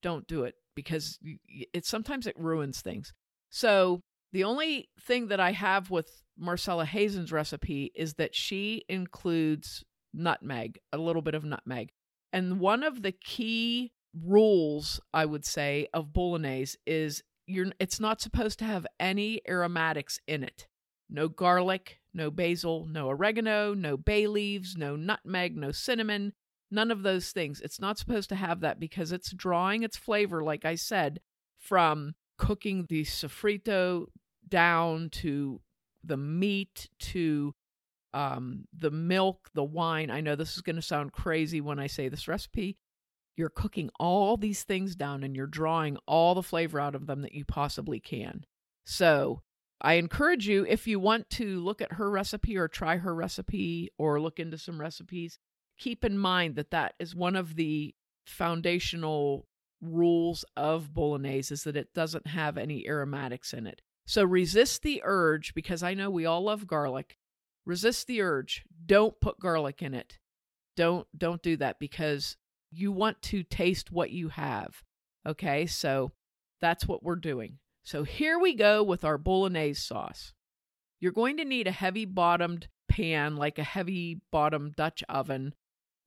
Don't 0.00 0.28
do 0.28 0.44
it 0.44 0.54
because 0.76 1.18
it 1.48 1.84
sometimes 1.84 2.28
it 2.28 2.38
ruins 2.38 2.80
things. 2.80 3.12
So, 3.50 4.00
the 4.32 4.44
only 4.44 4.88
thing 5.00 5.26
that 5.26 5.40
I 5.40 5.50
have 5.50 5.90
with 5.90 6.22
Marcella 6.38 6.86
Hazan's 6.86 7.32
recipe 7.32 7.90
is 7.96 8.14
that 8.14 8.34
she 8.34 8.84
includes 8.88 9.84
nutmeg, 10.14 10.78
a 10.92 10.98
little 10.98 11.20
bit 11.20 11.34
of 11.34 11.44
nutmeg. 11.44 11.90
And 12.32 12.60
one 12.60 12.82
of 12.82 13.02
the 13.02 13.12
key 13.12 13.92
rules, 14.14 15.00
I 15.12 15.26
would 15.26 15.44
say, 15.44 15.88
of 15.92 16.12
bolognese 16.12 16.78
is 16.86 17.22
you're 17.46 17.72
it's 17.80 18.00
not 18.00 18.20
supposed 18.20 18.58
to 18.60 18.64
have 18.64 18.86
any 18.98 19.40
aromatics 19.48 20.20
in 20.26 20.44
it. 20.44 20.68
No 21.08 21.28
garlic, 21.28 21.98
no 22.14 22.30
basil, 22.30 22.86
no 22.86 23.08
oregano, 23.08 23.74
no 23.74 23.96
bay 23.96 24.26
leaves, 24.26 24.76
no 24.76 24.94
nutmeg, 24.94 25.56
no 25.56 25.72
cinnamon, 25.72 26.32
none 26.70 26.90
of 26.90 27.02
those 27.02 27.32
things. 27.32 27.60
It's 27.60 27.80
not 27.80 27.98
supposed 27.98 28.28
to 28.28 28.36
have 28.36 28.60
that 28.60 28.78
because 28.78 29.10
it's 29.10 29.32
drawing 29.32 29.82
its 29.82 29.96
flavor, 29.96 30.42
like 30.42 30.64
I 30.64 30.76
said, 30.76 31.20
from 31.58 32.14
cooking 32.38 32.86
the 32.88 33.04
sofrito 33.04 34.06
down 34.48 35.10
to 35.10 35.60
the 36.02 36.16
meat 36.16 36.88
to 36.98 37.54
um, 38.14 38.64
the 38.76 38.90
milk, 38.90 39.48
the 39.54 39.64
wine. 39.64 40.10
I 40.10 40.20
know 40.20 40.36
this 40.36 40.56
is 40.56 40.62
going 40.62 40.76
to 40.76 40.82
sound 40.82 41.12
crazy 41.12 41.60
when 41.60 41.78
I 41.78 41.86
say 41.86 42.08
this 42.08 42.28
recipe. 42.28 42.76
You're 43.36 43.48
cooking 43.48 43.90
all 43.98 44.36
these 44.36 44.64
things 44.64 44.96
down 44.96 45.22
and 45.22 45.34
you're 45.34 45.46
drawing 45.46 45.96
all 46.06 46.34
the 46.34 46.42
flavor 46.42 46.80
out 46.80 46.94
of 46.94 47.06
them 47.06 47.22
that 47.22 47.34
you 47.34 47.44
possibly 47.44 48.00
can. 48.00 48.44
So, 48.84 49.42
I 49.82 49.94
encourage 49.94 50.46
you, 50.46 50.66
if 50.68 50.86
you 50.86 51.00
want 51.00 51.30
to 51.30 51.58
look 51.60 51.80
at 51.80 51.94
her 51.94 52.10
recipe 52.10 52.56
or 52.58 52.68
try 52.68 52.98
her 52.98 53.14
recipe 53.14 53.88
or 53.96 54.20
look 54.20 54.38
into 54.38 54.58
some 54.58 54.78
recipes, 54.78 55.38
keep 55.78 56.04
in 56.04 56.18
mind 56.18 56.56
that 56.56 56.70
that 56.70 56.94
is 56.98 57.14
one 57.14 57.34
of 57.34 57.56
the 57.56 57.94
foundational 58.26 59.46
rules 59.80 60.44
of 60.56 60.92
bolognese 60.92 61.54
is 61.54 61.64
that 61.64 61.76
it 61.76 61.94
doesn't 61.94 62.26
have 62.26 62.58
any 62.58 62.86
aromatics 62.86 63.54
in 63.54 63.66
it. 63.66 63.80
So 64.06 64.24
resist 64.24 64.82
the 64.82 65.00
urge 65.04 65.54
because 65.54 65.82
I 65.82 65.94
know 65.94 66.10
we 66.10 66.26
all 66.26 66.42
love 66.42 66.66
garlic. 66.66 67.16
Resist 67.70 68.08
the 68.08 68.20
urge. 68.20 68.64
Don't 68.84 69.20
put 69.20 69.38
garlic 69.38 69.80
in 69.80 69.94
it. 69.94 70.18
Don't 70.76 71.06
don't 71.16 71.40
do 71.40 71.56
that 71.58 71.78
because 71.78 72.36
you 72.72 72.90
want 72.90 73.22
to 73.22 73.44
taste 73.44 73.92
what 73.92 74.10
you 74.10 74.30
have. 74.30 74.82
Okay? 75.24 75.66
So 75.66 76.10
that's 76.60 76.88
what 76.88 77.04
we're 77.04 77.14
doing. 77.14 77.58
So 77.84 78.02
here 78.02 78.40
we 78.40 78.56
go 78.56 78.82
with 78.82 79.04
our 79.04 79.18
bolognese 79.18 79.80
sauce. 79.80 80.32
You're 80.98 81.12
going 81.12 81.36
to 81.36 81.44
need 81.44 81.68
a 81.68 81.70
heavy 81.70 82.04
bottomed 82.04 82.66
pan, 82.88 83.36
like 83.36 83.56
a 83.56 83.62
heavy 83.62 84.20
bottom 84.32 84.72
Dutch 84.76 85.04
oven, 85.08 85.54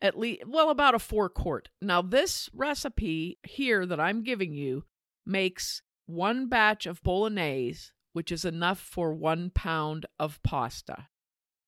at 0.01 0.20
least, 0.20 0.46
well, 0.46 0.70
about 0.70 0.96
a 0.96 1.00
four 1.00 1.29
quart. 1.29 1.70
Now, 1.82 2.01
this 2.01 2.50
recipe 2.53 3.38
here 3.43 3.86
that 3.86 4.01
I'm 4.01 4.22
giving 4.22 4.51
you 4.51 4.84
makes 5.25 5.82
one 6.08 6.50
batch 6.50 6.86
of 6.86 7.01
bolognese, 7.03 7.91
which 8.12 8.34
is 8.34 8.43
enough 8.43 8.82
for 8.82 9.13
one 9.13 9.50
pound 9.50 10.05
of 10.20 10.43
pasta. 10.43 11.08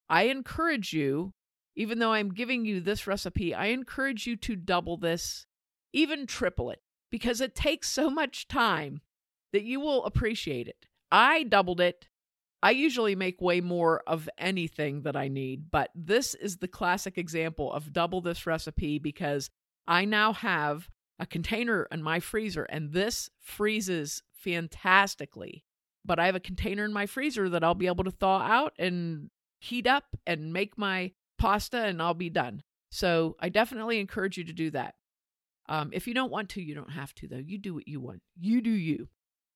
I 0.09 0.23
encourage 0.23 0.93
you, 0.93 1.33
even 1.75 1.99
though 1.99 2.13
I'm 2.13 2.33
giving 2.33 2.65
you 2.65 2.79
this 2.79 3.07
recipe, 3.07 3.53
I 3.53 3.67
encourage 3.67 4.27
you 4.27 4.35
to 4.37 4.55
double 4.55 4.97
this, 4.97 5.45
even 5.93 6.27
triple 6.27 6.69
it, 6.69 6.79
because 7.11 7.41
it 7.41 7.55
takes 7.55 7.89
so 7.89 8.09
much 8.09 8.47
time 8.47 9.01
that 9.53 9.63
you 9.63 9.79
will 9.79 10.05
appreciate 10.05 10.67
it. 10.67 10.85
I 11.11 11.43
doubled 11.43 11.79
it. 11.79 12.07
I 12.61 12.71
usually 12.71 13.15
make 13.15 13.41
way 13.41 13.61
more 13.61 14.01
of 14.07 14.29
anything 14.37 15.03
that 15.03 15.15
I 15.15 15.27
need, 15.27 15.69
but 15.69 15.91
this 15.93 16.33
is 16.33 16.57
the 16.57 16.67
classic 16.67 17.17
example 17.17 17.71
of 17.71 17.93
double 17.93 18.21
this 18.21 18.47
recipe 18.47 18.97
because 18.97 19.49
I 19.87 20.05
now 20.05 20.33
have 20.33 20.89
a 21.19 21.25
container 21.25 21.87
in 21.91 22.01
my 22.01 22.19
freezer 22.19 22.63
and 22.63 22.91
this 22.91 23.29
freezes 23.39 24.23
fantastically. 24.33 25.63
But 26.03 26.19
I 26.19 26.25
have 26.25 26.35
a 26.35 26.39
container 26.39 26.85
in 26.85 26.93
my 26.93 27.05
freezer 27.05 27.49
that 27.49 27.63
I'll 27.63 27.75
be 27.75 27.87
able 27.87 28.03
to 28.03 28.11
thaw 28.11 28.39
out 28.41 28.73
and 28.77 29.29
heat 29.59 29.87
up 29.87 30.05
and 30.25 30.53
make 30.53 30.77
my 30.77 31.11
pasta 31.37 31.77
and 31.77 32.01
I'll 32.01 32.13
be 32.13 32.29
done. 32.29 32.63
So 32.91 33.35
I 33.39 33.49
definitely 33.49 33.99
encourage 33.99 34.37
you 34.37 34.43
to 34.45 34.53
do 34.53 34.71
that. 34.71 34.95
Um, 35.67 35.89
if 35.93 36.07
you 36.07 36.13
don't 36.13 36.31
want 36.31 36.49
to, 36.49 36.61
you 36.61 36.75
don't 36.75 36.91
have 36.91 37.13
to, 37.15 37.27
though. 37.27 37.41
You 37.43 37.57
do 37.57 37.73
what 37.73 37.87
you 37.87 37.99
want. 37.99 38.21
You 38.39 38.61
do 38.61 38.69
you. 38.69 39.09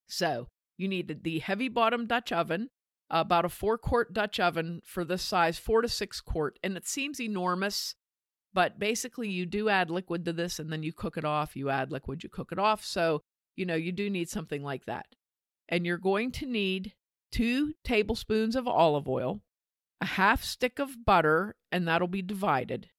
So 0.08 0.48
you 0.78 0.88
need 0.88 1.24
the 1.24 1.40
heavy 1.40 1.70
bottom 1.70 2.08
Dutch 2.08 2.32
oven, 2.32 2.70
about 3.10 3.46
a 3.46 3.50
four 3.50 3.78
quart 3.78 4.14
Dutch 4.14 4.40
oven 4.40 4.82
for 4.86 5.04
this 5.04 5.22
size, 5.22 5.58
four 5.58 5.82
to 5.82 5.88
six 5.88 6.22
quart. 6.22 6.58
And 6.64 6.78
it 6.78 6.88
seems 6.88 7.22
enormous, 7.22 7.96
but 8.54 8.80
basically 8.80 9.30
you 9.30 9.46
do 9.46 9.70
add 9.70 9.90
liquid 9.90 10.26
to 10.26 10.34
this 10.34 10.60
and 10.60 10.72
then 10.72 10.84
you 10.84 10.94
cook 10.94 11.18
it 11.18 11.26
off. 11.26 11.56
You 11.56 11.70
add 11.70 11.92
liquid, 11.92 12.24
you 12.24 12.30
cook 12.30 12.52
it 12.52 12.60
off. 12.60 12.84
So, 12.84 13.22
you 13.56 13.66
know, 13.66 13.76
you 13.76 13.92
do 13.92 14.10
need 14.10 14.30
something 14.30 14.64
like 14.64 14.86
that. 14.86 15.06
And 15.68 15.86
you're 15.86 15.98
going 15.98 16.32
to 16.34 16.46
need 16.46 16.94
two 17.32 17.74
tablespoons 17.84 18.56
of 18.56 18.68
olive 18.68 19.08
oil, 19.08 19.42
a 20.02 20.06
half 20.06 20.44
stick 20.44 20.80
of 20.80 21.06
butter, 21.06 21.56
and 21.72 21.88
that'll 21.88 22.08
be 22.08 22.22
divided, 22.22 22.90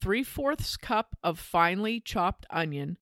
three 0.00 0.22
fourths 0.22 0.76
cup 0.76 1.16
of 1.22 1.38
finely 1.38 2.00
chopped 2.00 2.46
onion, 2.50 2.98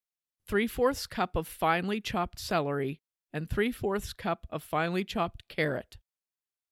three 0.47 0.67
fourths 0.67 1.07
cup 1.07 1.35
of 1.35 1.47
finely 1.47 1.99
chopped 1.99 2.39
celery, 2.39 3.01
and 3.33 3.49
three 3.49 3.71
fourths 3.71 4.13
cup 4.13 4.47
of 4.49 4.63
finely 4.63 5.03
chopped 5.03 5.47
carrot. 5.47 5.97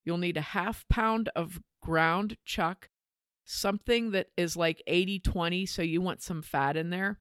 You'll 0.04 0.18
need 0.18 0.38
a 0.38 0.42
half 0.42 0.86
pound 0.88 1.30
of 1.36 1.60
ground 1.82 2.38
chuck, 2.46 2.90
something 3.44 4.12
that 4.12 4.28
is 4.38 4.56
like 4.56 4.82
80 4.88 5.20
20, 5.20 5.66
so 5.66 5.82
you 5.82 6.02
want 6.02 6.22
some 6.22 6.42
fat 6.42 6.78
in 6.78 6.90
there. 6.90 7.20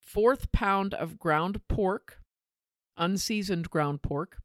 Fourth 0.00 0.50
pound 0.52 0.94
of 0.94 1.18
ground 1.18 1.60
pork, 1.68 2.20
unseasoned 2.96 3.70
ground 3.70 4.02
pork, 4.02 4.38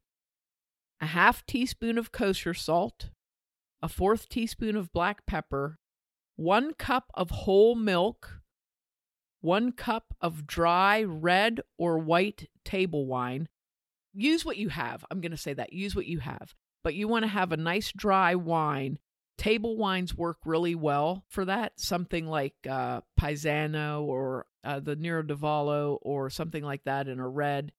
a 1.00 1.06
half 1.06 1.46
teaspoon 1.46 1.98
of 1.98 2.12
kosher 2.12 2.54
salt, 2.54 3.10
a 3.82 3.88
fourth 3.88 4.28
teaspoon 4.28 4.76
of 4.76 4.92
black 4.92 5.26
pepper, 5.26 5.78
one 6.36 6.74
cup 6.74 7.10
of 7.14 7.30
whole 7.30 7.74
milk, 7.74 8.40
one 9.40 9.72
cup 9.72 10.14
of 10.20 10.46
dry 10.46 11.02
red 11.02 11.60
or 11.78 11.98
white 11.98 12.48
table 12.64 13.06
wine. 13.06 13.48
use 14.14 14.44
what 14.44 14.56
you 14.56 14.68
have. 14.68 15.04
I'm 15.10 15.20
going 15.20 15.32
to 15.32 15.36
say 15.36 15.54
that. 15.54 15.72
Use 15.72 15.94
what 15.94 16.06
you 16.06 16.18
have. 16.18 16.54
But 16.82 16.94
you 16.94 17.06
want 17.06 17.24
to 17.24 17.28
have 17.28 17.52
a 17.52 17.56
nice 17.56 17.92
dry 17.92 18.34
wine. 18.34 18.98
Table 19.36 19.76
wines 19.76 20.16
work 20.16 20.38
really 20.44 20.74
well 20.74 21.24
for 21.28 21.44
that. 21.44 21.72
Something 21.76 22.26
like 22.26 22.54
uh, 22.68 23.02
Paesano 23.20 24.02
or 24.02 24.46
uh, 24.64 24.80
the 24.80 24.96
Nero 24.96 25.22
d'Avola 25.22 25.98
or 26.02 26.30
something 26.30 26.64
like 26.64 26.82
that 26.84 27.06
in 27.06 27.20
a 27.20 27.28
red. 27.28 27.72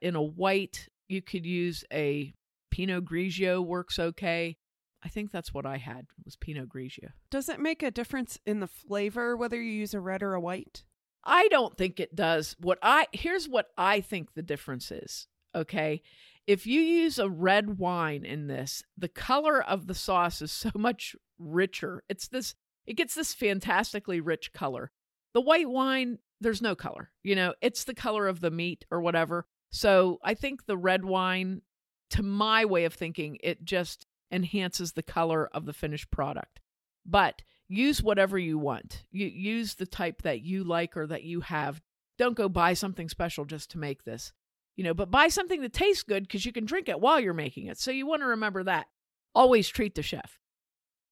In 0.00 0.16
a 0.16 0.22
white, 0.22 0.88
you 1.08 1.22
could 1.22 1.46
use 1.46 1.84
a 1.92 2.34
Pinot 2.72 3.04
Grigio 3.04 3.64
works 3.64 3.98
okay. 3.98 4.56
I 5.04 5.08
think 5.08 5.30
that's 5.30 5.54
what 5.54 5.66
I 5.66 5.76
had 5.76 6.06
was 6.24 6.36
Pinot 6.36 6.68
Grigio. 6.68 7.10
Does 7.30 7.48
it 7.48 7.60
make 7.60 7.82
a 7.82 7.90
difference 7.90 8.38
in 8.46 8.60
the 8.60 8.66
flavor 8.66 9.36
whether 9.36 9.60
you 9.60 9.72
use 9.72 9.94
a 9.94 10.00
red 10.00 10.22
or 10.22 10.34
a 10.34 10.40
white? 10.40 10.84
I 11.24 11.48
don't 11.48 11.76
think 11.76 12.00
it 12.00 12.14
does. 12.14 12.56
What 12.60 12.78
I 12.82 13.06
here's 13.12 13.48
what 13.48 13.66
I 13.76 14.00
think 14.00 14.34
the 14.34 14.42
difference 14.42 14.90
is. 14.90 15.26
Okay. 15.54 16.02
If 16.46 16.66
you 16.66 16.80
use 16.80 17.18
a 17.18 17.28
red 17.28 17.78
wine 17.78 18.24
in 18.24 18.46
this, 18.46 18.84
the 18.96 19.08
color 19.08 19.60
of 19.62 19.88
the 19.88 19.94
sauce 19.94 20.40
is 20.40 20.52
so 20.52 20.70
much 20.76 21.16
richer. 21.38 22.04
It's 22.08 22.28
this 22.28 22.54
it 22.86 22.94
gets 22.94 23.14
this 23.14 23.34
fantastically 23.34 24.20
rich 24.20 24.52
color. 24.52 24.92
The 25.34 25.40
white 25.40 25.68
wine, 25.68 26.18
there's 26.40 26.62
no 26.62 26.74
color. 26.74 27.10
You 27.24 27.34
know, 27.34 27.54
it's 27.60 27.84
the 27.84 27.94
color 27.94 28.28
of 28.28 28.40
the 28.40 28.50
meat 28.50 28.84
or 28.90 29.00
whatever. 29.00 29.46
So 29.70 30.18
I 30.22 30.34
think 30.34 30.66
the 30.66 30.76
red 30.76 31.04
wine, 31.04 31.62
to 32.10 32.22
my 32.22 32.64
way 32.64 32.84
of 32.84 32.94
thinking, 32.94 33.38
it 33.42 33.64
just 33.64 34.06
enhances 34.30 34.92
the 34.92 35.02
color 35.02 35.48
of 35.52 35.66
the 35.66 35.72
finished 35.72 36.10
product. 36.10 36.60
But 37.04 37.42
use 37.68 38.02
whatever 38.02 38.38
you 38.38 38.58
want. 38.58 39.04
You 39.10 39.26
use 39.26 39.74
the 39.74 39.86
type 39.86 40.22
that 40.22 40.42
you 40.42 40.64
like 40.64 40.96
or 40.96 41.06
that 41.06 41.24
you 41.24 41.40
have. 41.40 41.80
Don't 42.18 42.36
go 42.36 42.48
buy 42.48 42.74
something 42.74 43.08
special 43.08 43.44
just 43.44 43.70
to 43.72 43.78
make 43.78 44.04
this. 44.04 44.32
You 44.76 44.84
know, 44.84 44.94
but 44.94 45.10
buy 45.10 45.28
something 45.28 45.62
that 45.62 45.72
tastes 45.72 46.02
good 46.02 46.24
because 46.24 46.44
you 46.44 46.52
can 46.52 46.66
drink 46.66 46.88
it 46.88 47.00
while 47.00 47.18
you're 47.18 47.32
making 47.32 47.66
it. 47.66 47.78
So 47.78 47.90
you 47.90 48.06
want 48.06 48.22
to 48.22 48.26
remember 48.26 48.64
that. 48.64 48.86
Always 49.34 49.68
treat 49.68 49.94
the 49.94 50.02
chef. 50.02 50.38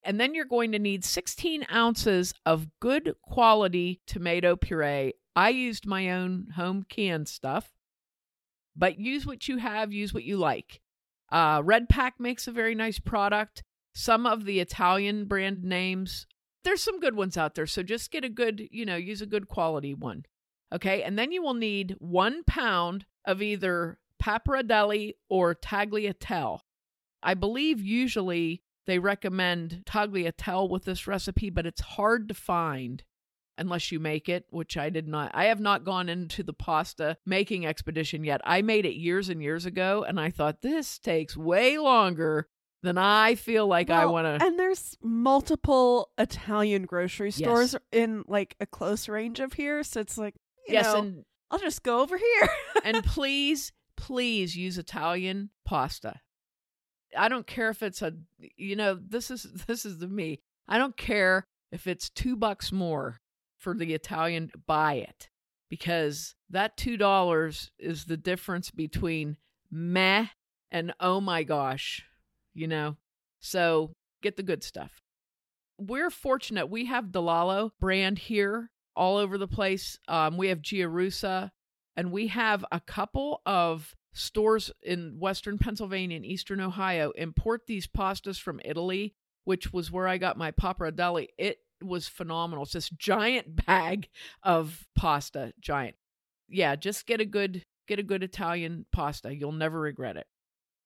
And 0.02 0.20
then 0.20 0.34
you're 0.34 0.44
going 0.44 0.72
to 0.72 0.78
need 0.78 1.02
16 1.02 1.66
ounces 1.72 2.34
of 2.44 2.68
good 2.78 3.14
quality 3.22 4.02
tomato 4.06 4.54
puree. 4.54 5.14
I 5.34 5.48
used 5.48 5.86
my 5.86 6.10
own 6.10 6.48
home 6.54 6.84
canned 6.86 7.26
stuff, 7.26 7.72
but 8.76 9.00
use 9.00 9.26
what 9.26 9.48
you 9.48 9.56
have, 9.56 9.92
use 9.92 10.12
what 10.12 10.24
you 10.24 10.36
like. 10.36 10.80
Uh, 11.34 11.60
Red 11.64 11.88
Pack 11.88 12.20
makes 12.20 12.46
a 12.46 12.52
very 12.52 12.76
nice 12.76 13.00
product. 13.00 13.64
Some 13.92 14.24
of 14.24 14.44
the 14.44 14.60
Italian 14.60 15.24
brand 15.24 15.64
names, 15.64 16.28
there's 16.62 16.80
some 16.80 17.00
good 17.00 17.16
ones 17.16 17.36
out 17.36 17.56
there. 17.56 17.66
So 17.66 17.82
just 17.82 18.12
get 18.12 18.24
a 18.24 18.28
good, 18.28 18.68
you 18.70 18.86
know, 18.86 18.94
use 18.94 19.20
a 19.20 19.26
good 19.26 19.48
quality 19.48 19.94
one. 19.94 20.26
Okay. 20.72 21.02
And 21.02 21.18
then 21.18 21.32
you 21.32 21.42
will 21.42 21.54
need 21.54 21.96
one 21.98 22.44
pound 22.44 23.04
of 23.26 23.42
either 23.42 23.98
pappardelle 24.22 25.14
or 25.28 25.56
tagliatelle. 25.56 26.60
I 27.20 27.34
believe 27.34 27.80
usually 27.80 28.62
they 28.86 29.00
recommend 29.00 29.82
tagliatelle 29.86 30.70
with 30.70 30.84
this 30.84 31.08
recipe, 31.08 31.50
but 31.50 31.66
it's 31.66 31.80
hard 31.80 32.28
to 32.28 32.34
find 32.34 33.02
unless 33.58 33.92
you 33.92 34.00
make 34.00 34.28
it, 34.28 34.46
which 34.50 34.76
I 34.76 34.90
did 34.90 35.08
not. 35.08 35.30
I 35.34 35.46
have 35.46 35.60
not 35.60 35.84
gone 35.84 36.08
into 36.08 36.42
the 36.42 36.52
pasta 36.52 37.16
making 37.24 37.66
expedition 37.66 38.24
yet. 38.24 38.40
I 38.44 38.62
made 38.62 38.86
it 38.86 38.94
years 38.94 39.28
and 39.28 39.42
years 39.42 39.66
ago, 39.66 40.04
and 40.06 40.20
I 40.20 40.30
thought 40.30 40.62
this 40.62 40.98
takes 40.98 41.36
way 41.36 41.78
longer 41.78 42.48
than 42.82 42.98
I 42.98 43.34
feel 43.34 43.66
like 43.66 43.88
well, 43.88 44.00
I 44.00 44.04
want 44.04 44.26
to. 44.26 44.44
And 44.44 44.58
there's 44.58 44.96
multiple 45.02 46.10
Italian 46.18 46.84
grocery 46.84 47.30
stores 47.30 47.72
yes. 47.72 47.82
in 47.92 48.24
like 48.28 48.56
a 48.60 48.66
close 48.66 49.08
range 49.08 49.40
of 49.40 49.54
here, 49.54 49.82
so 49.82 50.00
it's 50.00 50.18
like 50.18 50.34
yes, 50.68 50.84
know, 50.84 50.98
and 50.98 51.24
I'll 51.50 51.58
just 51.58 51.82
go 51.82 52.00
over 52.00 52.16
here. 52.16 52.48
and 52.84 53.02
please, 53.04 53.72
please 53.96 54.56
use 54.56 54.78
Italian 54.78 55.50
pasta. 55.64 56.20
I 57.16 57.28
don't 57.28 57.46
care 57.46 57.70
if 57.70 57.82
it's 57.82 58.02
a, 58.02 58.12
you 58.56 58.76
know, 58.76 58.98
this 59.00 59.30
is 59.30 59.44
this 59.66 59.84
is 59.84 59.98
the 59.98 60.08
me. 60.08 60.40
I 60.68 60.78
don't 60.78 60.96
care 60.96 61.46
if 61.72 61.86
it's 61.86 62.10
two 62.10 62.36
bucks 62.36 62.70
more 62.72 63.20
for 63.64 63.74
the 63.74 63.94
Italian, 63.94 64.50
buy 64.66 64.94
it 64.94 65.28
because 65.68 66.36
that 66.50 66.76
$2 66.76 67.70
is 67.80 68.04
the 68.04 68.16
difference 68.16 68.70
between 68.70 69.36
meh 69.70 70.26
and 70.70 70.92
oh 71.00 71.20
my 71.20 71.42
gosh, 71.42 72.04
you 72.52 72.68
know? 72.68 72.96
So 73.40 73.90
get 74.22 74.36
the 74.36 74.42
good 74.42 74.62
stuff. 74.62 75.02
We're 75.78 76.10
fortunate. 76.10 76.66
We 76.70 76.84
have 76.84 77.06
DeLallo 77.06 77.70
brand 77.80 78.18
here 78.18 78.70
all 78.94 79.16
over 79.16 79.38
the 79.38 79.48
place. 79.48 79.98
Um, 80.06 80.36
we 80.36 80.48
have 80.48 80.62
Gia 80.62 80.84
Russa, 80.84 81.50
and 81.96 82.12
we 82.12 82.28
have 82.28 82.64
a 82.70 82.78
couple 82.78 83.42
of 83.44 83.96
stores 84.12 84.70
in 84.82 85.16
Western 85.18 85.58
Pennsylvania 85.58 86.16
and 86.16 86.26
Eastern 86.26 86.60
Ohio 86.60 87.10
import 87.16 87.62
these 87.66 87.88
pastas 87.88 88.40
from 88.40 88.60
Italy, 88.64 89.14
which 89.44 89.72
was 89.72 89.90
where 89.90 90.06
I 90.06 90.18
got 90.18 90.38
my 90.38 90.52
pappardelle. 90.52 91.26
It 91.36 91.58
was 91.84 92.08
phenomenal. 92.08 92.64
It's 92.64 92.72
this 92.72 92.90
giant 92.90 93.66
bag 93.66 94.08
of 94.42 94.86
pasta, 94.96 95.52
giant. 95.60 95.96
Yeah, 96.48 96.76
just 96.76 97.06
get 97.06 97.20
a 97.20 97.24
good 97.24 97.64
get 97.86 97.98
a 97.98 98.02
good 98.02 98.22
Italian 98.22 98.86
pasta. 98.92 99.34
You'll 99.34 99.52
never 99.52 99.80
regret 99.80 100.16
it. 100.16 100.26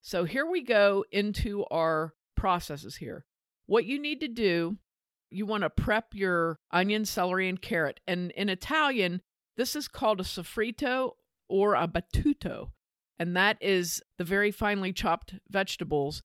So 0.01 0.25
here 0.25 0.47
we 0.47 0.63
go 0.63 1.05
into 1.11 1.65
our 1.67 2.15
processes 2.37 2.97
here. 2.97 3.25
What 3.67 3.85
you 3.85 4.01
need 4.01 4.21
to 4.21 4.29
do, 4.29 4.79
you 5.31 5.45
want 5.45 5.63
to 5.63 5.71
prep 5.71 6.07
your 6.13 6.59
onion, 6.71 7.05
celery, 7.05 7.49
and 7.49 7.61
carrot. 7.61 8.01
And 8.07 8.31
in 8.33 8.49
Italian, 8.49 9.21
this 9.57 9.77
is 9.77 9.89
called 9.89 10.21
a 10.21 10.25
sofrito 10.25 11.13
or 11.49 11.75
a 11.75 11.87
battuto. 11.87 12.71
And 13.19 13.37
that 13.37 13.59
is 13.61 14.03
the 14.17 14.25
very 14.25 14.51
finely 14.51 14.93
chopped 14.93 15.35
vegetables. 15.51 16.23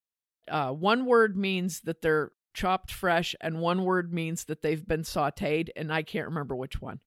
Uh, 0.50 0.72
one 0.72 1.06
word 1.06 1.36
means 1.36 1.82
that 1.82 2.02
they're 2.02 2.32
chopped 2.54 2.92
fresh, 2.92 3.36
and 3.42 3.60
one 3.60 3.84
word 3.84 4.14
means 4.14 4.46
that 4.46 4.62
they've 4.62 4.88
been 4.88 5.04
sauteed, 5.04 5.70
and 5.76 5.92
I 5.92 6.04
can't 6.04 6.28
remember 6.28 6.56
which 6.56 6.82
one. 6.82 7.00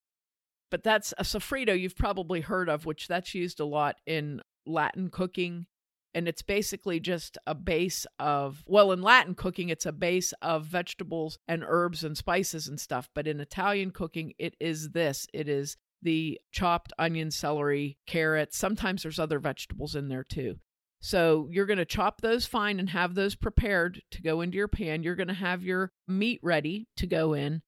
But 0.71 0.83
that's 0.83 1.15
a 1.19 1.23
sofrito 1.23 1.79
you've 1.79 1.97
probably 1.97 2.41
heard 2.41 2.69
of, 2.69 2.87
which 2.87 3.09
that's 3.09 3.35
used 3.35 3.61
a 3.61 3.65
lot 3.65 3.97
in 4.07 4.41
Latin 4.67 5.11
cooking. 5.11 5.67
And 6.13 6.27
it's 6.27 6.43
basically 6.43 6.99
just 6.99 7.37
a 7.47 7.55
base 7.55 8.07
of, 8.19 8.65
well, 8.67 8.91
in 8.91 9.03
Latin 9.03 9.35
cooking, 9.35 9.69
it's 9.69 9.87
a 9.87 9.93
base 9.93 10.33
of 10.41 10.65
vegetables 10.65 11.39
and 11.47 11.63
herbs 11.67 12.03
and 12.03 12.17
spices 12.17 12.69
and 12.69 12.81
stuff. 12.81 13.11
But 13.15 13.29
in 13.29 13.39
Italian 13.39 13.91
cooking, 13.91 14.33
it 14.39 14.57
is 14.59 14.91
this 14.91 15.27
it 15.35 15.49
is 15.49 15.77
the 16.03 16.41
chopped 16.53 16.93
onion, 16.99 17.31
celery, 17.31 17.99
carrots. 18.07 18.57
Sometimes 18.57 19.03
there's 19.03 19.19
other 19.19 19.39
vegetables 19.39 19.95
in 19.95 20.09
there 20.09 20.25
too. 20.25 20.57
So 21.01 21.49
you're 21.51 21.67
going 21.67 21.79
to 21.79 21.85
chop 21.85 22.21
those 22.21 22.47
fine 22.47 22.81
and 22.81 22.91
have 22.91 23.15
those 23.15 23.35
prepared 23.35 24.03
to 24.11 24.23
go 24.23 24.41
into 24.41 24.57
your 24.57 24.69
pan. 24.69 25.03
You're 25.03 25.15
going 25.15 25.29
to 25.29 25.35
have 25.35 25.63
your 25.63 25.93
meat 26.09 26.41
ready 26.43 26.89
to 26.97 27.07
go 27.07 27.35
in. 27.35 27.63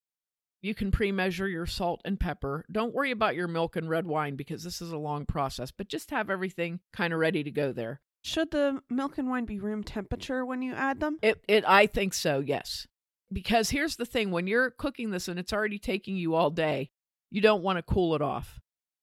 You 0.61 0.75
can 0.75 0.91
pre 0.91 1.12
measure 1.12 1.49
your 1.49 1.67
salt 1.67 2.01
and 2.05 2.19
pepper. 2.19 2.64
Don't 2.71 2.95
worry 2.95 3.12
about 3.12 3.37
your 3.37 3.47
milk 3.47 3.77
and 3.77 3.88
red 3.88 4.07
wine 4.07 4.35
because 4.35 4.64
this 4.64 4.83
is 4.83 4.91
a 4.91 4.99
long 4.99 5.25
process, 5.25 5.71
but 5.71 5.88
just 5.88 6.11
have 6.11 6.31
everything 6.31 6.81
kind 6.93 7.12
of 7.12 7.21
ready 7.21 7.45
to 7.45 7.51
go 7.51 7.73
there. 7.73 8.01
Should 8.23 8.51
the 8.51 8.83
milk 8.91 9.19
and 9.19 9.29
wine 9.29 9.45
be 9.45 9.61
room 9.61 9.85
temperature 9.85 10.45
when 10.45 10.62
you 10.62 10.75
add 10.75 10.99
them? 10.99 11.19
It, 11.23 11.43
it 11.47 11.64
I 11.67 11.87
think 11.87 12.14
so, 12.14 12.41
yes. 12.41 12.88
Because 13.33 13.71
here's 13.71 13.97
the 13.97 14.07
thing 14.07 14.31
when 14.31 14.47
you're 14.47 14.71
cooking 14.71 15.11
this 15.11 15.29
and 15.29 15.38
it's 15.38 15.53
already 15.53 15.79
taking 15.79 16.17
you 16.17 16.35
all 16.35 16.51
day, 16.51 16.91
you 17.31 17.41
don't 17.41 17.62
want 17.62 17.77
to 17.77 17.83
cool 17.83 18.14
it 18.14 18.23
off. 18.23 18.59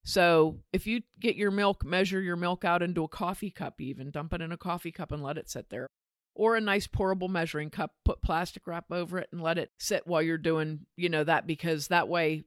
So 0.06 0.60
if 0.72 0.86
you 0.86 1.02
get 1.18 1.34
your 1.34 1.50
milk, 1.50 1.84
measure 1.84 2.20
your 2.20 2.36
milk 2.36 2.64
out 2.64 2.80
into 2.80 3.02
a 3.02 3.08
coffee 3.08 3.50
cup, 3.50 3.80
even 3.80 4.12
dump 4.12 4.32
it 4.32 4.40
in 4.40 4.52
a 4.52 4.56
coffee 4.56 4.92
cup 4.92 5.10
and 5.10 5.20
let 5.20 5.36
it 5.36 5.50
sit 5.50 5.68
there. 5.68 5.88
Or 6.36 6.54
a 6.54 6.60
nice 6.60 6.86
pourable 6.86 7.28
measuring 7.28 7.70
cup, 7.70 7.90
put 8.04 8.22
plastic 8.22 8.68
wrap 8.68 8.92
over 8.92 9.18
it 9.18 9.28
and 9.32 9.42
let 9.42 9.58
it 9.58 9.70
sit 9.80 10.06
while 10.06 10.22
you're 10.22 10.38
doing, 10.38 10.86
you 10.96 11.08
know, 11.08 11.24
that 11.24 11.48
because 11.48 11.88
that 11.88 12.06
way, 12.06 12.44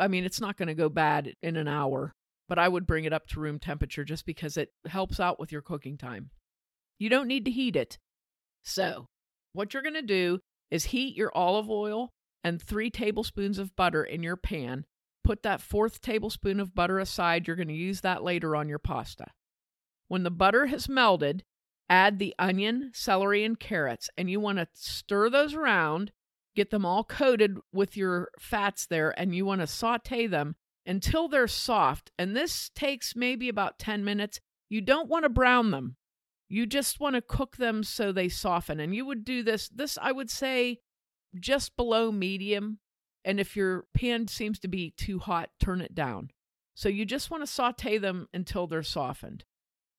I 0.00 0.08
mean, 0.08 0.24
it's 0.24 0.40
not 0.40 0.56
going 0.56 0.66
to 0.66 0.74
go 0.74 0.88
bad 0.88 1.34
in 1.42 1.56
an 1.56 1.68
hour, 1.68 2.12
but 2.48 2.58
I 2.58 2.66
would 2.66 2.88
bring 2.88 3.04
it 3.04 3.12
up 3.12 3.28
to 3.28 3.40
room 3.40 3.60
temperature 3.60 4.02
just 4.02 4.26
because 4.26 4.56
it 4.56 4.70
helps 4.84 5.20
out 5.20 5.38
with 5.38 5.52
your 5.52 5.62
cooking 5.62 5.96
time. 5.96 6.30
You 6.98 7.08
don't 7.08 7.28
need 7.28 7.44
to 7.44 7.52
heat 7.52 7.76
it. 7.76 7.98
So, 8.64 9.06
what 9.52 9.74
you're 9.74 9.84
going 9.84 9.94
to 9.94 10.02
do 10.02 10.40
is 10.72 10.86
heat 10.86 11.16
your 11.16 11.30
olive 11.36 11.70
oil 11.70 12.10
and 12.42 12.60
three 12.60 12.90
tablespoons 12.90 13.60
of 13.60 13.76
butter 13.76 14.02
in 14.02 14.24
your 14.24 14.36
pan 14.36 14.86
Put 15.30 15.44
that 15.44 15.60
fourth 15.60 16.00
tablespoon 16.00 16.58
of 16.58 16.74
butter 16.74 16.98
aside. 16.98 17.46
You're 17.46 17.54
going 17.54 17.68
to 17.68 17.74
use 17.74 18.00
that 18.00 18.24
later 18.24 18.56
on 18.56 18.68
your 18.68 18.80
pasta. 18.80 19.26
When 20.08 20.24
the 20.24 20.30
butter 20.32 20.66
has 20.66 20.88
melted, 20.88 21.44
add 21.88 22.18
the 22.18 22.34
onion, 22.36 22.90
celery, 22.92 23.44
and 23.44 23.56
carrots, 23.56 24.10
and 24.18 24.28
you 24.28 24.40
want 24.40 24.58
to 24.58 24.66
stir 24.72 25.30
those 25.30 25.54
around, 25.54 26.10
get 26.56 26.70
them 26.70 26.84
all 26.84 27.04
coated 27.04 27.58
with 27.72 27.96
your 27.96 28.30
fats 28.40 28.86
there, 28.86 29.14
and 29.16 29.32
you 29.32 29.46
want 29.46 29.60
to 29.60 29.68
saute 29.68 30.26
them 30.26 30.56
until 30.84 31.28
they're 31.28 31.46
soft. 31.46 32.10
And 32.18 32.34
this 32.34 32.68
takes 32.74 33.14
maybe 33.14 33.48
about 33.48 33.78
10 33.78 34.04
minutes. 34.04 34.40
You 34.68 34.80
don't 34.80 35.08
want 35.08 35.22
to 35.26 35.28
brown 35.28 35.70
them. 35.70 35.94
You 36.48 36.66
just 36.66 36.98
want 36.98 37.14
to 37.14 37.22
cook 37.22 37.56
them 37.56 37.84
so 37.84 38.10
they 38.10 38.28
soften. 38.28 38.80
And 38.80 38.96
you 38.96 39.06
would 39.06 39.24
do 39.24 39.44
this, 39.44 39.68
this 39.68 39.96
I 40.02 40.10
would 40.10 40.28
say 40.28 40.80
just 41.38 41.76
below 41.76 42.10
medium 42.10 42.80
and 43.24 43.38
if 43.40 43.56
your 43.56 43.86
pan 43.94 44.28
seems 44.28 44.58
to 44.60 44.68
be 44.68 44.90
too 44.96 45.18
hot, 45.18 45.50
turn 45.60 45.80
it 45.80 45.94
down. 45.94 46.30
So 46.74 46.88
you 46.88 47.04
just 47.04 47.30
want 47.30 47.42
to 47.42 47.46
saute 47.46 47.98
them 47.98 48.28
until 48.32 48.66
they're 48.66 48.82
softened. 48.82 49.44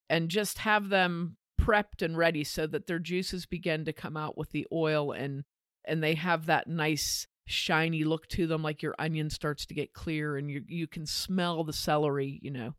and 0.09 0.29
just 0.29 0.59
have 0.59 0.89
them 0.89 1.37
prepped 1.59 2.01
and 2.01 2.17
ready 2.17 2.43
so 2.43 2.67
that 2.67 2.87
their 2.87 2.99
juices 2.99 3.45
begin 3.45 3.85
to 3.85 3.93
come 3.93 4.17
out 4.17 4.37
with 4.37 4.51
the 4.51 4.67
oil 4.73 5.11
and 5.11 5.43
and 5.85 6.03
they 6.03 6.15
have 6.15 6.45
that 6.47 6.67
nice 6.67 7.27
shiny 7.47 8.03
look 8.03 8.27
to 8.27 8.45
them 8.47 8.61
like 8.63 8.81
your 8.81 8.95
onion 8.99 9.29
starts 9.29 9.65
to 9.65 9.73
get 9.73 9.93
clear 9.93 10.37
and 10.37 10.49
you 10.51 10.63
you 10.67 10.87
can 10.87 11.05
smell 11.05 11.63
the 11.63 11.73
celery, 11.73 12.39
you 12.41 12.51
know. 12.51 12.73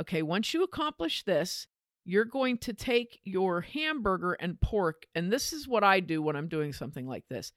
Okay, 0.00 0.22
once 0.22 0.54
you 0.54 0.62
accomplish 0.62 1.24
this, 1.24 1.66
you're 2.04 2.24
going 2.24 2.56
to 2.58 2.72
take 2.72 3.20
your 3.24 3.60
hamburger 3.62 4.32
and 4.34 4.60
pork 4.60 5.04
and 5.14 5.30
this 5.32 5.52
is 5.52 5.68
what 5.68 5.84
I 5.84 6.00
do 6.00 6.22
when 6.22 6.36
I'm 6.36 6.48
doing 6.48 6.72
something 6.72 7.06
like 7.06 7.24
this. 7.28 7.52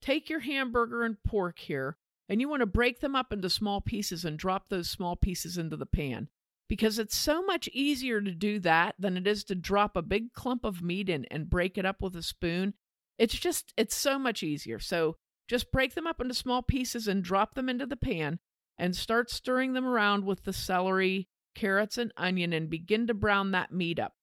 Take 0.00 0.28
your 0.28 0.40
hamburger 0.40 1.02
and 1.02 1.22
pork 1.24 1.58
here 1.58 1.96
and 2.28 2.40
you 2.40 2.48
want 2.48 2.60
to 2.60 2.66
break 2.66 3.00
them 3.00 3.14
up 3.14 3.32
into 3.32 3.48
small 3.50 3.80
pieces 3.80 4.24
and 4.24 4.38
drop 4.38 4.68
those 4.68 4.90
small 4.90 5.16
pieces 5.16 5.58
into 5.58 5.76
the 5.76 5.86
pan 5.86 6.28
because 6.68 6.98
it's 6.98 7.16
so 7.16 7.42
much 7.42 7.68
easier 7.72 8.20
to 8.20 8.32
do 8.32 8.58
that 8.60 8.96
than 8.98 9.16
it 9.16 9.26
is 9.26 9.44
to 9.44 9.54
drop 9.54 9.96
a 9.96 10.02
big 10.02 10.32
clump 10.32 10.64
of 10.64 10.82
meat 10.82 11.08
in 11.08 11.24
and 11.26 11.50
break 11.50 11.78
it 11.78 11.86
up 11.86 12.02
with 12.02 12.16
a 12.16 12.22
spoon. 12.22 12.74
It's 13.18 13.34
just, 13.34 13.72
it's 13.76 13.94
so 13.94 14.18
much 14.18 14.42
easier. 14.42 14.78
So 14.80 15.16
just 15.48 15.70
break 15.70 15.94
them 15.94 16.06
up 16.06 16.20
into 16.20 16.34
small 16.34 16.62
pieces 16.62 17.06
and 17.06 17.22
drop 17.22 17.54
them 17.54 17.68
into 17.68 17.86
the 17.86 17.96
pan 17.96 18.40
and 18.76 18.96
start 18.96 19.30
stirring 19.30 19.74
them 19.74 19.86
around 19.86 20.24
with 20.24 20.42
the 20.44 20.52
celery, 20.52 21.28
carrots, 21.54 21.96
and 21.96 22.12
onion 22.16 22.52
and 22.52 22.68
begin 22.68 23.06
to 23.06 23.14
brown 23.14 23.52
that 23.52 23.72
meat 23.72 24.00
up. 24.00 24.14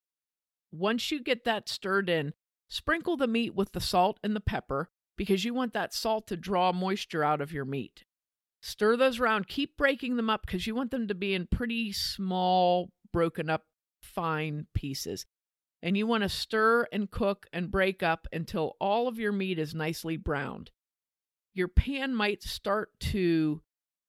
Once 0.71 1.11
you 1.11 1.21
get 1.21 1.45
that 1.45 1.69
stirred 1.69 2.09
in, 2.09 2.33
sprinkle 2.67 3.15
the 3.15 3.27
meat 3.27 3.55
with 3.55 3.71
the 3.71 3.81
salt 3.81 4.19
and 4.23 4.35
the 4.35 4.41
pepper 4.41 4.89
because 5.17 5.45
you 5.45 5.53
want 5.53 5.73
that 5.73 5.93
salt 5.93 6.27
to 6.27 6.37
draw 6.37 6.71
moisture 6.71 7.23
out 7.23 7.41
of 7.41 7.51
your 7.51 7.65
meat. 7.65 8.03
Stir 8.61 8.95
those 8.95 9.19
around. 9.19 9.47
Keep 9.47 9.77
breaking 9.77 10.15
them 10.15 10.29
up 10.29 10.45
because 10.45 10.65
you 10.65 10.73
want 10.73 10.91
them 10.91 11.07
to 11.07 11.15
be 11.15 11.33
in 11.33 11.47
pretty 11.47 11.91
small, 11.91 12.89
broken 13.11 13.49
up, 13.49 13.63
fine 14.01 14.67
pieces. 14.73 15.25
And 15.81 15.97
you 15.97 16.07
want 16.07 16.23
to 16.23 16.29
stir 16.29 16.87
and 16.93 17.11
cook 17.11 17.45
and 17.51 17.69
break 17.69 18.01
up 18.01 18.25
until 18.31 18.77
all 18.79 19.09
of 19.09 19.19
your 19.19 19.33
meat 19.33 19.59
is 19.59 19.75
nicely 19.75 20.15
browned. 20.15 20.71
Your 21.53 21.67
pan 21.67 22.15
might 22.15 22.41
start 22.41 22.89
to 23.01 23.61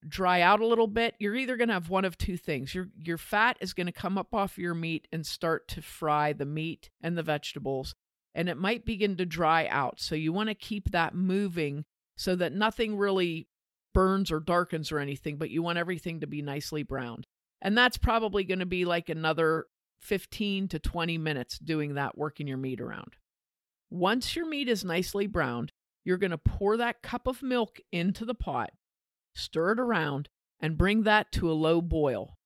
dry 0.06 0.40
out 0.40 0.60
a 0.60 0.66
little 0.66 0.86
bit. 0.86 1.14
You're 1.18 1.34
either 1.34 1.56
going 1.56 1.68
to 1.68 1.74
have 1.74 1.90
one 1.90 2.04
of 2.04 2.16
two 2.16 2.36
things. 2.36 2.74
Your 2.74 2.88
your 2.96 3.18
fat 3.18 3.56
is 3.60 3.74
going 3.74 3.86
to 3.86 3.92
come 3.92 4.16
up 4.16 4.34
off 4.34 4.58
your 4.58 4.74
meat 4.74 5.08
and 5.12 5.26
start 5.26 5.66
to 5.68 5.82
fry 5.82 6.32
the 6.32 6.46
meat 6.46 6.90
and 7.00 7.16
the 7.16 7.22
vegetables, 7.22 7.94
and 8.34 8.48
it 8.48 8.56
might 8.56 8.84
begin 8.84 9.16
to 9.16 9.26
dry 9.26 9.66
out. 9.66 10.00
So 10.00 10.14
you 10.14 10.32
want 10.32 10.48
to 10.48 10.54
keep 10.54 10.90
that 10.90 11.14
moving 11.14 11.84
so 12.16 12.34
that 12.36 12.52
nothing 12.52 12.96
really 12.96 13.48
burns 13.92 14.30
or 14.30 14.40
darkens 14.40 14.90
or 14.90 14.98
anything, 14.98 15.36
but 15.36 15.50
you 15.50 15.62
want 15.62 15.78
everything 15.78 16.20
to 16.20 16.26
be 16.26 16.42
nicely 16.42 16.82
browned. 16.82 17.26
And 17.62 17.78
that's 17.78 17.96
probably 17.96 18.44
going 18.44 18.58
to 18.58 18.66
be 18.66 18.84
like 18.84 19.08
another 19.08 19.66
15 20.00 20.68
to 20.68 20.78
20 20.78 21.18
minutes 21.18 21.58
doing 21.58 21.94
that, 21.94 22.18
working 22.18 22.46
your 22.46 22.58
meat 22.58 22.80
around. 22.80 23.14
Once 23.90 24.34
your 24.34 24.46
meat 24.46 24.68
is 24.68 24.84
nicely 24.84 25.26
browned, 25.26 25.72
you're 26.04 26.18
going 26.18 26.30
to 26.30 26.38
pour 26.38 26.76
that 26.76 27.02
cup 27.02 27.26
of 27.26 27.42
milk 27.42 27.80
into 27.92 28.24
the 28.24 28.34
pot, 28.34 28.70
stir 29.34 29.72
it 29.72 29.80
around, 29.80 30.28
and 30.60 30.76
bring 30.76 31.04
that 31.04 31.32
to 31.32 31.50
a 31.50 31.54
low 31.54 31.80
boil. 31.80 32.36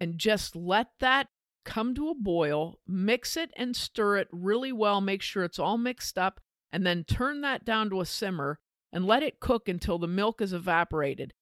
And 0.00 0.18
just 0.18 0.56
let 0.56 0.88
that 1.00 1.28
come 1.64 1.94
to 1.94 2.08
a 2.08 2.14
boil, 2.14 2.78
mix 2.86 3.36
it 3.36 3.50
and 3.56 3.74
stir 3.74 4.18
it 4.18 4.28
really 4.30 4.72
well, 4.72 5.00
make 5.00 5.22
sure 5.22 5.44
it's 5.44 5.58
all 5.58 5.78
mixed 5.78 6.18
up, 6.18 6.40
and 6.72 6.86
then 6.86 7.04
turn 7.04 7.40
that 7.42 7.64
down 7.64 7.90
to 7.90 8.00
a 8.00 8.06
simmer 8.06 8.58
and 8.92 9.06
let 9.06 9.22
it 9.22 9.40
cook 9.40 9.68
until 9.68 9.98
the 9.98 10.06
milk 10.06 10.40
is 10.40 10.52
evaporated. 10.52 11.32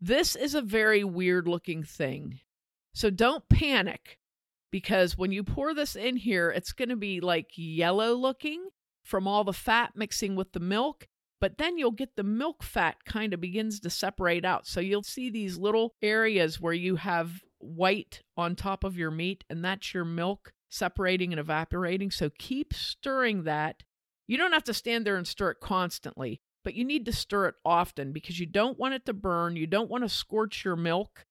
This 0.00 0.36
is 0.36 0.54
a 0.54 0.62
very 0.62 1.04
weird 1.04 1.46
looking 1.48 1.82
thing. 1.82 2.40
So 2.94 3.10
don't 3.10 3.48
panic 3.48 4.18
because 4.70 5.16
when 5.16 5.32
you 5.32 5.42
pour 5.42 5.74
this 5.74 5.96
in 5.96 6.16
here, 6.16 6.50
it's 6.50 6.72
going 6.72 6.88
to 6.88 6.96
be 6.96 7.20
like 7.20 7.48
yellow 7.56 8.14
looking 8.14 8.68
from 9.02 9.28
all 9.28 9.44
the 9.44 9.52
fat 9.52 9.92
mixing 9.94 10.36
with 10.36 10.52
the 10.52 10.60
milk. 10.60 11.06
But 11.40 11.58
then 11.58 11.76
you'll 11.76 11.90
get 11.90 12.16
the 12.16 12.22
milk 12.22 12.62
fat 12.62 12.96
kind 13.04 13.34
of 13.34 13.40
begins 13.40 13.80
to 13.80 13.90
separate 13.90 14.44
out. 14.44 14.66
So 14.66 14.80
you'll 14.80 15.02
see 15.02 15.30
these 15.30 15.58
little 15.58 15.94
areas 16.00 16.60
where 16.60 16.72
you 16.72 16.96
have 16.96 17.42
white 17.64 18.22
on 18.36 18.54
top 18.54 18.84
of 18.84 18.96
your 18.96 19.10
meat, 19.10 19.44
and 19.48 19.64
that's 19.64 19.94
your 19.94 20.04
milk 20.04 20.52
separating 20.68 21.32
and 21.32 21.40
evaporating. 21.40 22.10
So 22.10 22.30
keep 22.38 22.74
stirring 22.74 23.44
that. 23.44 23.82
You 24.26 24.36
don't 24.36 24.52
have 24.52 24.64
to 24.64 24.74
stand 24.74 25.06
there 25.06 25.16
and 25.16 25.26
stir 25.26 25.52
it 25.52 25.60
constantly, 25.60 26.40
but 26.64 26.74
you 26.74 26.84
need 26.84 27.04
to 27.06 27.12
stir 27.12 27.46
it 27.46 27.54
often 27.64 28.12
because 28.12 28.40
you 28.40 28.46
don't 28.46 28.78
want 28.78 28.94
it 28.94 29.06
to 29.06 29.12
burn. 29.12 29.56
You 29.56 29.66
don't 29.66 29.90
want 29.90 30.02
to 30.02 30.08
scorch 30.08 30.64
your 30.64 30.76
milk. 30.76 31.26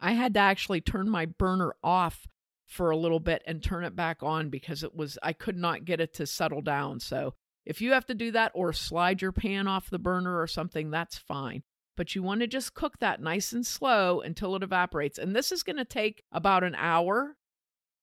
I 0.00 0.12
had 0.12 0.34
to 0.34 0.40
actually 0.40 0.80
turn 0.80 1.08
my 1.08 1.26
burner 1.26 1.74
off 1.82 2.28
for 2.66 2.90
a 2.90 2.96
little 2.96 3.18
bit 3.18 3.42
and 3.46 3.62
turn 3.62 3.84
it 3.84 3.96
back 3.96 4.22
on 4.22 4.50
because 4.50 4.82
it 4.82 4.94
was 4.94 5.18
I 5.22 5.32
could 5.32 5.56
not 5.56 5.84
get 5.84 6.00
it 6.00 6.14
to 6.14 6.26
settle 6.26 6.60
down. 6.60 7.00
So 7.00 7.34
if 7.64 7.80
you 7.80 7.92
have 7.92 8.06
to 8.06 8.14
do 8.14 8.30
that 8.32 8.52
or 8.54 8.72
slide 8.72 9.22
your 9.22 9.32
pan 9.32 9.66
off 9.66 9.90
the 9.90 9.98
burner 9.98 10.40
or 10.40 10.46
something, 10.46 10.90
that's 10.90 11.18
fine. 11.18 11.62
But 11.98 12.14
you 12.14 12.22
want 12.22 12.42
to 12.42 12.46
just 12.46 12.74
cook 12.74 13.00
that 13.00 13.20
nice 13.20 13.52
and 13.52 13.66
slow 13.66 14.20
until 14.20 14.54
it 14.54 14.62
evaporates. 14.62 15.18
And 15.18 15.34
this 15.34 15.50
is 15.50 15.64
going 15.64 15.78
to 15.78 15.84
take 15.84 16.22
about 16.30 16.62
an 16.62 16.76
hour. 16.76 17.36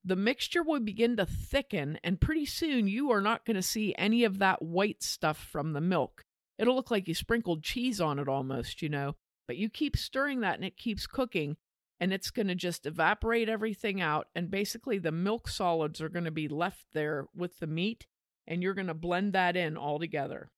The 0.03 0.17
mixture 0.17 0.61
will 0.61 0.81
begin 0.81 1.15
to 1.15 1.25
thicken, 1.25 1.97
and 2.03 2.19
pretty 2.19 2.45
soon 2.45 2.89
you 2.89 3.09
are 3.11 3.21
not 3.21 3.45
going 3.45 3.55
to 3.55 3.61
see 3.61 3.95
any 3.97 4.25
of 4.25 4.39
that 4.39 4.61
white 4.61 5.01
stuff 5.01 5.37
from 5.37 5.71
the 5.71 5.79
milk. 5.79 6.23
It'll 6.59 6.75
look 6.75 6.91
like 6.91 7.07
you 7.07 7.15
sprinkled 7.15 7.63
cheese 7.63 8.01
on 8.01 8.19
it 8.19 8.27
almost, 8.27 8.81
you 8.81 8.89
know. 8.89 9.15
But 9.47 9.55
you 9.55 9.69
keep 9.69 9.95
stirring 9.95 10.41
that 10.41 10.55
and 10.55 10.65
it 10.65 10.75
keeps 10.75 11.07
cooking 11.07 11.55
and 11.97 12.11
it's 12.11 12.31
going 12.31 12.47
to 12.47 12.55
just 12.55 12.85
evaporate 12.85 13.47
everything 13.47 14.01
out. 14.01 14.27
And 14.35 14.51
basically, 14.51 14.97
the 14.97 15.13
milk 15.13 15.47
solids 15.47 16.01
are 16.01 16.09
going 16.09 16.25
to 16.25 16.31
be 16.31 16.49
left 16.49 16.85
there 16.93 17.27
with 17.33 17.59
the 17.59 17.67
meat 17.67 18.07
and 18.45 18.61
you're 18.61 18.73
going 18.73 18.87
to 18.87 18.93
blend 18.93 19.31
that 19.33 19.55
in 19.55 19.77
all 19.77 19.99
together. 19.99 20.49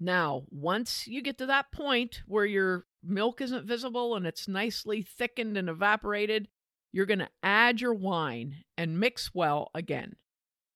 Now, 0.00 0.44
once 0.50 1.06
you 1.06 1.22
get 1.22 1.38
to 1.38 1.46
that 1.46 1.72
point 1.72 2.22
where 2.26 2.46
your 2.46 2.86
milk 3.02 3.40
isn't 3.40 3.66
visible 3.66 4.14
and 4.14 4.26
it's 4.26 4.46
nicely 4.46 5.02
thickened 5.02 5.56
and 5.56 5.68
evaporated, 5.68 6.48
you're 6.92 7.06
going 7.06 7.18
to 7.18 7.28
add 7.42 7.80
your 7.80 7.94
wine 7.94 8.56
and 8.76 9.00
mix 9.00 9.34
well 9.34 9.70
again. 9.74 10.16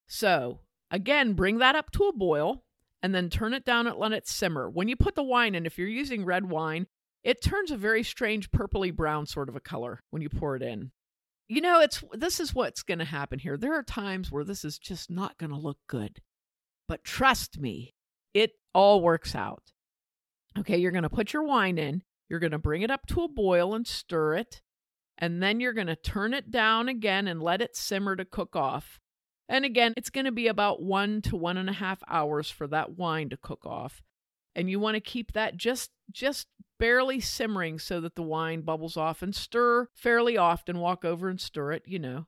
So, 0.08 0.60
again, 0.90 1.34
bring 1.34 1.58
that 1.58 1.76
up 1.76 1.90
to 1.92 2.04
a 2.04 2.12
boil 2.12 2.64
and 3.02 3.14
then 3.14 3.30
turn 3.30 3.54
it 3.54 3.64
down 3.64 3.86
and 3.86 3.96
let 3.96 4.12
it 4.12 4.28
simmer. 4.28 4.68
When 4.68 4.88
you 4.88 4.96
put 4.96 5.14
the 5.14 5.22
wine 5.22 5.54
in, 5.54 5.66
if 5.66 5.78
you're 5.78 5.88
using 5.88 6.24
red 6.24 6.48
wine, 6.48 6.86
it 7.24 7.42
turns 7.42 7.70
a 7.70 7.76
very 7.76 8.02
strange 8.02 8.50
purpley 8.50 8.94
brown 8.94 9.26
sort 9.26 9.48
of 9.48 9.56
a 9.56 9.60
color 9.60 10.00
when 10.10 10.22
you 10.22 10.28
pour 10.28 10.56
it 10.56 10.62
in. 10.62 10.90
You 11.48 11.60
know, 11.60 11.80
it's 11.80 12.02
this 12.12 12.40
is 12.40 12.54
what's 12.54 12.82
going 12.82 12.98
to 12.98 13.04
happen 13.04 13.38
here. 13.38 13.56
There 13.56 13.74
are 13.74 13.82
times 13.82 14.30
where 14.30 14.44
this 14.44 14.64
is 14.64 14.78
just 14.78 15.10
not 15.10 15.38
going 15.38 15.50
to 15.50 15.56
look 15.56 15.78
good. 15.88 16.18
But 16.88 17.04
trust 17.04 17.58
me, 17.58 17.94
it 18.34 18.52
all 18.74 19.00
works 19.00 19.34
out. 19.34 19.72
Okay, 20.58 20.76
you're 20.76 20.92
going 20.92 21.02
to 21.02 21.10
put 21.10 21.32
your 21.32 21.44
wine 21.44 21.78
in, 21.78 22.02
you're 22.28 22.40
going 22.40 22.52
to 22.52 22.58
bring 22.58 22.82
it 22.82 22.90
up 22.90 23.06
to 23.06 23.22
a 23.22 23.28
boil 23.28 23.74
and 23.74 23.86
stir 23.86 24.34
it, 24.34 24.62
and 25.18 25.42
then 25.42 25.60
you're 25.60 25.72
going 25.72 25.86
to 25.86 25.96
turn 25.96 26.34
it 26.34 26.50
down 26.50 26.88
again 26.88 27.26
and 27.26 27.42
let 27.42 27.62
it 27.62 27.76
simmer 27.76 28.16
to 28.16 28.24
cook 28.24 28.54
off. 28.56 29.00
And 29.48 29.64
again, 29.64 29.92
it's 29.96 30.10
going 30.10 30.24
to 30.24 30.32
be 30.32 30.46
about 30.46 30.82
one 30.82 31.20
to 31.22 31.36
one 31.36 31.56
and 31.56 31.68
a 31.68 31.74
half 31.74 32.02
hours 32.08 32.50
for 32.50 32.66
that 32.68 32.96
wine 32.96 33.28
to 33.30 33.36
cook 33.36 33.66
off. 33.66 34.02
And 34.54 34.70
you 34.70 34.78
want 34.78 34.94
to 34.94 35.00
keep 35.00 35.32
that 35.32 35.56
just 35.56 35.90
just 36.10 36.48
barely 36.78 37.20
simmering 37.20 37.78
so 37.78 38.00
that 38.00 38.16
the 38.16 38.22
wine 38.22 38.62
bubbles 38.62 38.96
off 38.96 39.22
and 39.22 39.34
stir 39.34 39.88
fairly 39.94 40.36
often. 40.36 40.78
Walk 40.78 41.04
over 41.04 41.28
and 41.28 41.40
stir 41.40 41.72
it, 41.72 41.82
you 41.86 41.98
know. 41.98 42.26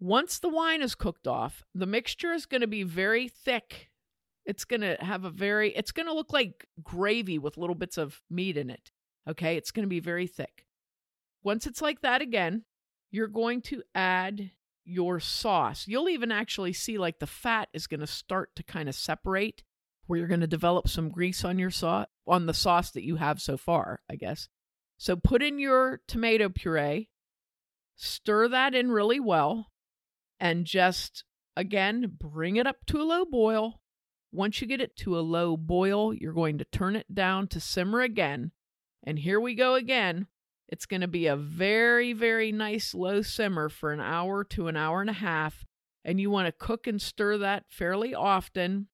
Once 0.00 0.38
the 0.38 0.48
wine 0.48 0.82
is 0.82 0.94
cooked 0.94 1.26
off, 1.26 1.64
the 1.74 1.86
mixture 1.86 2.32
is 2.32 2.46
going 2.46 2.60
to 2.60 2.66
be 2.66 2.82
very 2.82 3.28
thick. 3.28 3.87
It's 4.48 4.64
going 4.64 4.80
to 4.80 4.96
have 4.98 5.24
a 5.24 5.30
very, 5.30 5.70
it's 5.76 5.92
going 5.92 6.06
to 6.06 6.14
look 6.14 6.32
like 6.32 6.66
gravy 6.82 7.38
with 7.38 7.56
little 7.56 7.76
bits 7.76 7.98
of 7.98 8.20
meat 8.28 8.56
in 8.56 8.70
it. 8.70 8.90
Okay. 9.28 9.56
It's 9.56 9.70
going 9.70 9.84
to 9.84 9.88
be 9.88 10.00
very 10.00 10.26
thick. 10.26 10.64
Once 11.44 11.66
it's 11.66 11.80
like 11.80 12.00
that 12.00 12.20
again, 12.20 12.64
you're 13.10 13.28
going 13.28 13.62
to 13.62 13.82
add 13.94 14.50
your 14.84 15.20
sauce. 15.20 15.84
You'll 15.86 16.08
even 16.08 16.32
actually 16.32 16.72
see 16.72 16.98
like 16.98 17.18
the 17.18 17.26
fat 17.26 17.68
is 17.72 17.86
going 17.86 18.00
to 18.00 18.06
start 18.06 18.56
to 18.56 18.62
kind 18.62 18.88
of 18.88 18.94
separate 18.94 19.62
where 20.06 20.18
you're 20.18 20.28
going 20.28 20.40
to 20.40 20.46
develop 20.46 20.88
some 20.88 21.10
grease 21.10 21.44
on 21.44 21.58
your 21.58 21.70
sauce 21.70 22.06
on 22.26 22.46
the 22.46 22.54
sauce 22.54 22.90
that 22.92 23.04
you 23.04 23.16
have 23.16 23.40
so 23.40 23.56
far, 23.56 24.00
I 24.10 24.16
guess. 24.16 24.48
So 24.96 25.14
put 25.16 25.42
in 25.42 25.58
your 25.58 26.00
tomato 26.08 26.48
puree, 26.48 27.10
stir 27.96 28.48
that 28.48 28.74
in 28.74 28.90
really 28.90 29.20
well, 29.20 29.66
and 30.40 30.64
just 30.64 31.24
again 31.56 32.16
bring 32.18 32.56
it 32.56 32.66
up 32.66 32.78
to 32.86 33.00
a 33.00 33.04
low 33.04 33.24
boil. 33.24 33.80
Once 34.30 34.60
you 34.60 34.66
get 34.66 34.80
it 34.80 34.96
to 34.96 35.18
a 35.18 35.20
low 35.20 35.56
boil, 35.56 36.12
you're 36.12 36.32
going 36.32 36.58
to 36.58 36.64
turn 36.66 36.94
it 36.94 37.14
down 37.14 37.46
to 37.48 37.58
simmer 37.58 38.00
again. 38.00 38.52
And 39.04 39.18
here 39.18 39.40
we 39.40 39.54
go 39.54 39.74
again. 39.74 40.26
It's 40.68 40.86
going 40.86 41.00
to 41.00 41.08
be 41.08 41.26
a 41.26 41.36
very, 41.36 42.12
very 42.12 42.52
nice 42.52 42.94
low 42.94 43.22
simmer 43.22 43.70
for 43.70 43.92
an 43.92 44.00
hour 44.00 44.44
to 44.44 44.68
an 44.68 44.76
hour 44.76 45.00
and 45.00 45.08
a 45.08 45.14
half. 45.14 45.64
And 46.04 46.20
you 46.20 46.30
want 46.30 46.46
to 46.46 46.52
cook 46.52 46.86
and 46.86 47.00
stir 47.00 47.38
that 47.38 47.64
fairly 47.68 48.14
often. 48.14 48.88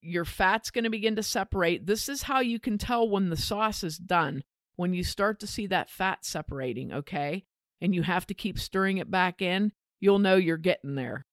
Your 0.00 0.24
fat's 0.24 0.70
going 0.70 0.84
to 0.84 0.90
begin 0.90 1.16
to 1.16 1.22
separate. 1.22 1.86
This 1.86 2.08
is 2.08 2.22
how 2.22 2.40
you 2.40 2.58
can 2.58 2.78
tell 2.78 3.08
when 3.08 3.28
the 3.28 3.36
sauce 3.36 3.84
is 3.84 3.98
done, 3.98 4.42
when 4.76 4.94
you 4.94 5.04
start 5.04 5.40
to 5.40 5.46
see 5.46 5.66
that 5.66 5.90
fat 5.90 6.24
separating, 6.24 6.92
okay? 6.92 7.44
And 7.80 7.94
you 7.94 8.02
have 8.02 8.26
to 8.28 8.34
keep 8.34 8.58
stirring 8.58 8.98
it 8.98 9.10
back 9.10 9.42
in. 9.42 9.72
you'll 10.00 10.18
know 10.18 10.36
you're 10.36 10.56
getting 10.56 10.94
there. 10.94 11.26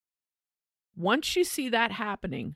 Once 0.95 1.35
you 1.35 1.43
see 1.43 1.69
that 1.69 1.91
happening, 1.91 2.55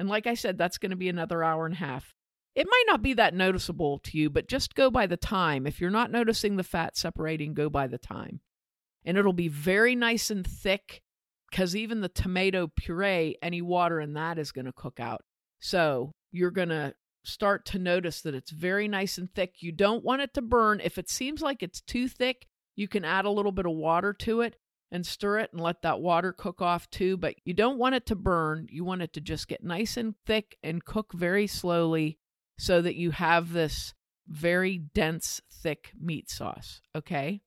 and 0.00 0.08
like 0.08 0.26
I 0.26 0.32
said, 0.32 0.56
that's 0.56 0.78
going 0.78 0.90
to 0.90 0.96
be 0.96 1.10
another 1.10 1.44
hour 1.44 1.66
and 1.66 1.74
a 1.74 1.78
half. 1.78 2.14
It 2.54 2.66
might 2.66 2.84
not 2.86 3.02
be 3.02 3.12
that 3.14 3.34
noticeable 3.34 3.98
to 4.04 4.16
you, 4.16 4.30
but 4.30 4.48
just 4.48 4.74
go 4.74 4.90
by 4.90 5.06
the 5.06 5.18
time. 5.18 5.66
If 5.66 5.78
you're 5.78 5.90
not 5.90 6.10
noticing 6.10 6.56
the 6.56 6.64
fat 6.64 6.96
separating, 6.96 7.52
go 7.52 7.68
by 7.68 7.86
the 7.86 7.98
time. 7.98 8.40
And 9.04 9.18
it'll 9.18 9.34
be 9.34 9.48
very 9.48 9.94
nice 9.94 10.30
and 10.30 10.46
thick 10.46 11.02
because 11.50 11.76
even 11.76 12.00
the 12.00 12.08
tomato 12.08 12.66
puree, 12.74 13.36
any 13.42 13.60
water 13.60 14.00
in 14.00 14.14
that 14.14 14.38
is 14.38 14.52
going 14.52 14.64
to 14.64 14.72
cook 14.72 15.00
out. 15.00 15.20
So 15.58 16.12
you're 16.32 16.50
going 16.50 16.70
to 16.70 16.94
start 17.22 17.66
to 17.66 17.78
notice 17.78 18.22
that 18.22 18.34
it's 18.34 18.52
very 18.52 18.88
nice 18.88 19.18
and 19.18 19.30
thick. 19.34 19.56
You 19.58 19.70
don't 19.70 20.02
want 20.02 20.22
it 20.22 20.32
to 20.32 20.40
burn. 20.40 20.80
If 20.82 20.96
it 20.96 21.10
seems 21.10 21.42
like 21.42 21.62
it's 21.62 21.82
too 21.82 22.08
thick, 22.08 22.46
you 22.74 22.88
can 22.88 23.04
add 23.04 23.26
a 23.26 23.30
little 23.30 23.52
bit 23.52 23.66
of 23.66 23.72
water 23.72 24.14
to 24.14 24.40
it 24.40 24.56
and 24.92 25.06
stir 25.06 25.38
it 25.38 25.52
and 25.52 25.60
let 25.60 25.82
that 25.82 26.00
water 26.00 26.32
cook 26.32 26.60
off 26.60 26.90
too. 26.90 27.16
But 27.16 27.36
you 27.44 27.54
don't 27.54 27.78
want 27.78 27.94
it 27.94 28.06
to 28.06 28.16
burn. 28.16 28.66
You 28.70 28.84
want 28.84 29.02
it 29.02 29.12
to 29.14 29.20
just 29.20 29.48
get 29.48 29.62
nice 29.62 29.96
and 29.96 30.14
thick 30.26 30.56
and 30.62 30.84
cook 30.84 31.12
very 31.12 31.46
slowly 31.46 32.18
so 32.58 32.82
that 32.82 32.96
you 32.96 33.12
have 33.12 33.52
this 33.52 33.94
very 34.28 34.78
dense, 34.78 35.40
thick 35.50 35.92
meat 36.00 36.30
sauce. 36.30 36.80
Okay. 36.94 37.42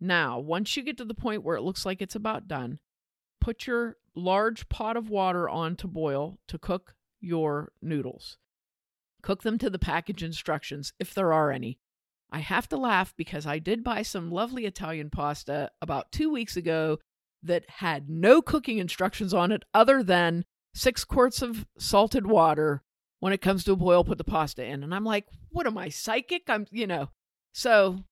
Now, 0.00 0.38
once 0.38 0.76
you 0.76 0.82
get 0.82 0.96
to 0.98 1.04
the 1.04 1.14
point 1.14 1.44
where 1.44 1.56
it 1.56 1.62
looks 1.62 1.84
like 1.84 2.00
it's 2.00 2.14
about 2.14 2.48
done, 2.48 2.78
put 3.40 3.66
your 3.66 3.96
large 4.14 4.68
pot 4.68 4.96
of 4.96 5.10
water 5.10 5.48
on 5.48 5.76
to 5.76 5.86
boil 5.86 6.38
to 6.48 6.58
cook 6.58 6.94
your 7.20 7.72
noodles. 7.82 8.38
Cook 9.22 9.42
them 9.42 9.58
to 9.58 9.68
the 9.68 9.78
package 9.78 10.22
instructions 10.22 10.94
if 10.98 11.12
there 11.12 11.32
are 11.32 11.50
any. 11.50 11.78
I 12.32 12.40
have 12.40 12.68
to 12.68 12.76
laugh 12.76 13.14
because 13.16 13.46
I 13.46 13.58
did 13.58 13.82
buy 13.82 14.02
some 14.02 14.30
lovely 14.30 14.64
Italian 14.64 15.10
pasta 15.10 15.70
about 15.82 16.12
two 16.12 16.30
weeks 16.30 16.56
ago 16.56 16.98
that 17.42 17.68
had 17.68 18.08
no 18.08 18.40
cooking 18.42 18.78
instructions 18.78 19.34
on 19.34 19.50
it 19.50 19.64
other 19.74 20.02
than 20.02 20.44
six 20.74 21.04
quarts 21.04 21.42
of 21.42 21.66
salted 21.78 22.26
water. 22.26 22.82
When 23.18 23.32
it 23.34 23.42
comes 23.42 23.64
to 23.64 23.72
a 23.72 23.76
boil, 23.76 24.02
put 24.02 24.16
the 24.16 24.24
pasta 24.24 24.64
in. 24.64 24.82
And 24.82 24.94
I'm 24.94 25.04
like, 25.04 25.26
what 25.50 25.66
am 25.66 25.76
I, 25.76 25.90
psychic? 25.90 26.48
I'm, 26.48 26.66
you 26.70 26.86
know. 26.86 27.10
So 27.52 28.04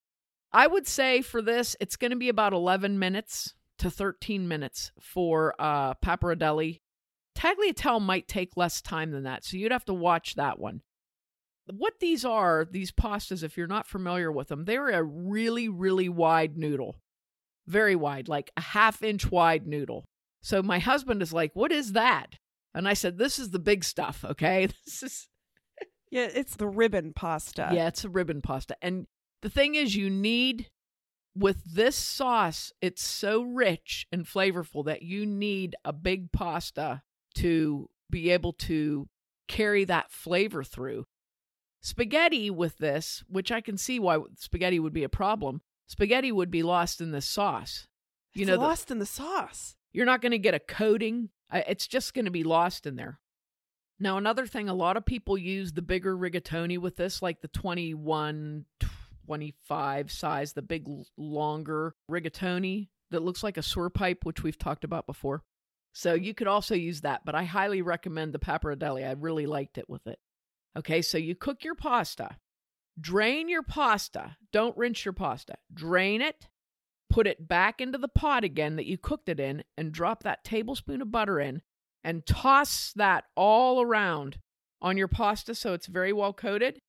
I 0.52 0.66
would 0.66 0.86
say 0.86 1.22
for 1.22 1.40
this, 1.40 1.76
it's 1.80 1.96
going 1.96 2.10
to 2.10 2.16
be 2.16 2.28
about 2.28 2.52
11 2.52 2.98
minutes 2.98 3.54
to 3.78 3.90
13 3.90 4.48
minutes 4.48 4.92
for 5.00 5.54
uh, 5.58 5.94
pappardelle. 5.94 6.80
Tagliatelle 7.34 8.02
might 8.02 8.28
take 8.28 8.56
less 8.56 8.82
time 8.82 9.12
than 9.12 9.22
that, 9.22 9.44
so 9.44 9.56
you'd 9.56 9.72
have 9.72 9.84
to 9.86 9.94
watch 9.94 10.34
that 10.34 10.58
one 10.58 10.82
what 11.76 12.00
these 12.00 12.24
are, 12.24 12.66
these 12.70 12.92
pastas, 12.92 13.42
if 13.42 13.56
you're 13.56 13.66
not 13.66 13.86
familiar 13.86 14.30
with 14.32 14.48
them, 14.48 14.64
they're 14.64 14.88
a 14.90 15.02
really, 15.02 15.68
really 15.68 16.08
wide 16.08 16.56
noodle. 16.56 16.96
Very 17.66 17.96
wide, 17.96 18.28
like 18.28 18.50
a 18.56 18.60
half 18.60 19.02
inch 19.02 19.30
wide 19.30 19.66
noodle. 19.66 20.04
So 20.40 20.62
my 20.62 20.78
husband 20.78 21.22
is 21.22 21.32
like, 21.32 21.50
What 21.54 21.72
is 21.72 21.92
that? 21.92 22.38
And 22.74 22.88
I 22.88 22.94
said, 22.94 23.18
This 23.18 23.38
is 23.38 23.50
the 23.50 23.58
big 23.58 23.84
stuff, 23.84 24.24
okay? 24.24 24.68
This 24.86 25.02
is. 25.02 25.28
yeah, 26.10 26.28
it's 26.32 26.56
the 26.56 26.68
ribbon 26.68 27.12
pasta. 27.14 27.70
Yeah, 27.72 27.88
it's 27.88 28.04
a 28.04 28.08
ribbon 28.08 28.40
pasta. 28.40 28.76
And 28.80 29.06
the 29.42 29.50
thing 29.50 29.74
is, 29.74 29.94
you 29.94 30.08
need, 30.08 30.68
with 31.36 31.62
this 31.64 31.96
sauce, 31.96 32.72
it's 32.80 33.02
so 33.02 33.42
rich 33.42 34.06
and 34.10 34.24
flavorful 34.24 34.84
that 34.86 35.02
you 35.02 35.26
need 35.26 35.76
a 35.84 35.92
big 35.92 36.32
pasta 36.32 37.02
to 37.36 37.88
be 38.10 38.30
able 38.30 38.52
to 38.54 39.08
carry 39.46 39.84
that 39.84 40.10
flavor 40.10 40.64
through. 40.64 41.04
Spaghetti 41.88 42.50
with 42.50 42.76
this, 42.76 43.24
which 43.28 43.50
I 43.50 43.62
can 43.62 43.78
see 43.78 43.98
why 43.98 44.18
spaghetti 44.36 44.78
would 44.78 44.92
be 44.92 45.04
a 45.04 45.08
problem, 45.08 45.62
spaghetti 45.86 46.30
would 46.30 46.50
be 46.50 46.62
lost 46.62 47.00
in 47.00 47.12
the 47.12 47.22
sauce. 47.22 47.86
You 48.34 48.42
it's 48.42 48.50
know, 48.50 48.56
lost 48.56 48.88
the, 48.88 48.92
in 48.92 48.98
the 48.98 49.06
sauce. 49.06 49.74
You're 49.94 50.04
not 50.04 50.20
going 50.20 50.32
to 50.32 50.38
get 50.38 50.52
a 50.52 50.58
coating. 50.58 51.30
It's 51.50 51.86
just 51.86 52.12
going 52.12 52.26
to 52.26 52.30
be 52.30 52.44
lost 52.44 52.86
in 52.86 52.96
there. 52.96 53.18
Now, 53.98 54.18
another 54.18 54.46
thing, 54.46 54.68
a 54.68 54.74
lot 54.74 54.98
of 54.98 55.06
people 55.06 55.38
use 55.38 55.72
the 55.72 55.80
bigger 55.80 56.14
rigatoni 56.14 56.78
with 56.78 56.96
this, 56.96 57.22
like 57.22 57.40
the 57.40 57.48
21, 57.48 58.66
25 59.24 60.12
size, 60.12 60.52
the 60.52 60.60
big, 60.60 60.86
longer 61.16 61.94
rigatoni 62.10 62.88
that 63.10 63.22
looks 63.22 63.42
like 63.42 63.56
a 63.56 63.62
sewer 63.62 63.88
pipe, 63.88 64.26
which 64.26 64.42
we've 64.42 64.58
talked 64.58 64.84
about 64.84 65.06
before. 65.06 65.42
So 65.94 66.12
you 66.12 66.34
could 66.34 66.48
also 66.48 66.74
use 66.74 67.00
that, 67.00 67.22
but 67.24 67.34
I 67.34 67.44
highly 67.44 67.80
recommend 67.80 68.34
the 68.34 68.38
pappardelle. 68.38 69.02
I 69.02 69.12
really 69.12 69.46
liked 69.46 69.78
it 69.78 69.88
with 69.88 70.06
it. 70.06 70.18
Okay, 70.76 71.02
so 71.02 71.18
you 71.18 71.34
cook 71.34 71.64
your 71.64 71.74
pasta, 71.74 72.36
drain 73.00 73.48
your 73.48 73.62
pasta, 73.62 74.36
don't 74.52 74.76
rinse 74.76 75.04
your 75.04 75.14
pasta, 75.14 75.54
drain 75.72 76.20
it, 76.20 76.48
put 77.10 77.26
it 77.26 77.48
back 77.48 77.80
into 77.80 77.98
the 77.98 78.08
pot 78.08 78.44
again 78.44 78.76
that 78.76 78.86
you 78.86 78.98
cooked 78.98 79.28
it 79.28 79.40
in, 79.40 79.64
and 79.76 79.92
drop 79.92 80.22
that 80.22 80.44
tablespoon 80.44 81.02
of 81.02 81.10
butter 81.10 81.40
in 81.40 81.62
and 82.04 82.26
toss 82.26 82.92
that 82.94 83.24
all 83.34 83.80
around 83.80 84.38
on 84.80 84.96
your 84.96 85.08
pasta 85.08 85.54
so 85.54 85.72
it's 85.72 85.86
very 85.86 86.12
well 86.12 86.32
coated. 86.32 86.80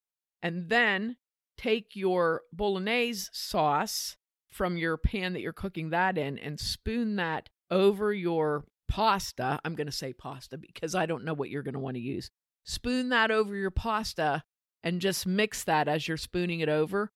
And 0.42 0.70
then 0.70 1.18
take 1.58 1.96
your 1.96 2.44
bolognese 2.54 3.30
sauce 3.34 4.16
from 4.52 4.78
your 4.78 4.98
pan 4.98 5.34
that 5.34 5.42
you're 5.42 5.52
cooking 5.52 5.90
that 5.90 6.18
in 6.18 6.38
and 6.38 6.60
spoon 6.60 7.18
that 7.18 7.50
over 7.70 8.14
your 8.14 8.66
pasta. 8.88 9.60
I'm 9.66 9.76
going 9.76 9.88
to 9.88 9.92
say 9.92 10.14
pasta 10.14 10.58
because 10.58 10.96
I 10.96 11.06
don't 11.06 11.26
know 11.26 11.34
what 11.34 11.50
you're 11.50 11.64
going 11.64 11.74
to 11.74 11.80
want 11.80 11.96
to 11.96 12.02
use 12.02 12.32
spoon 12.70 13.10
that 13.10 13.32
over 13.32 13.56
your 13.56 13.72
pasta 13.72 14.44
and 14.84 15.02
just 15.02 15.26
mix 15.26 15.64
that 15.64 15.88
as 15.88 16.08
you're 16.08 16.18
spooning 16.18 16.60
it 16.60 16.70
over. 16.70 17.12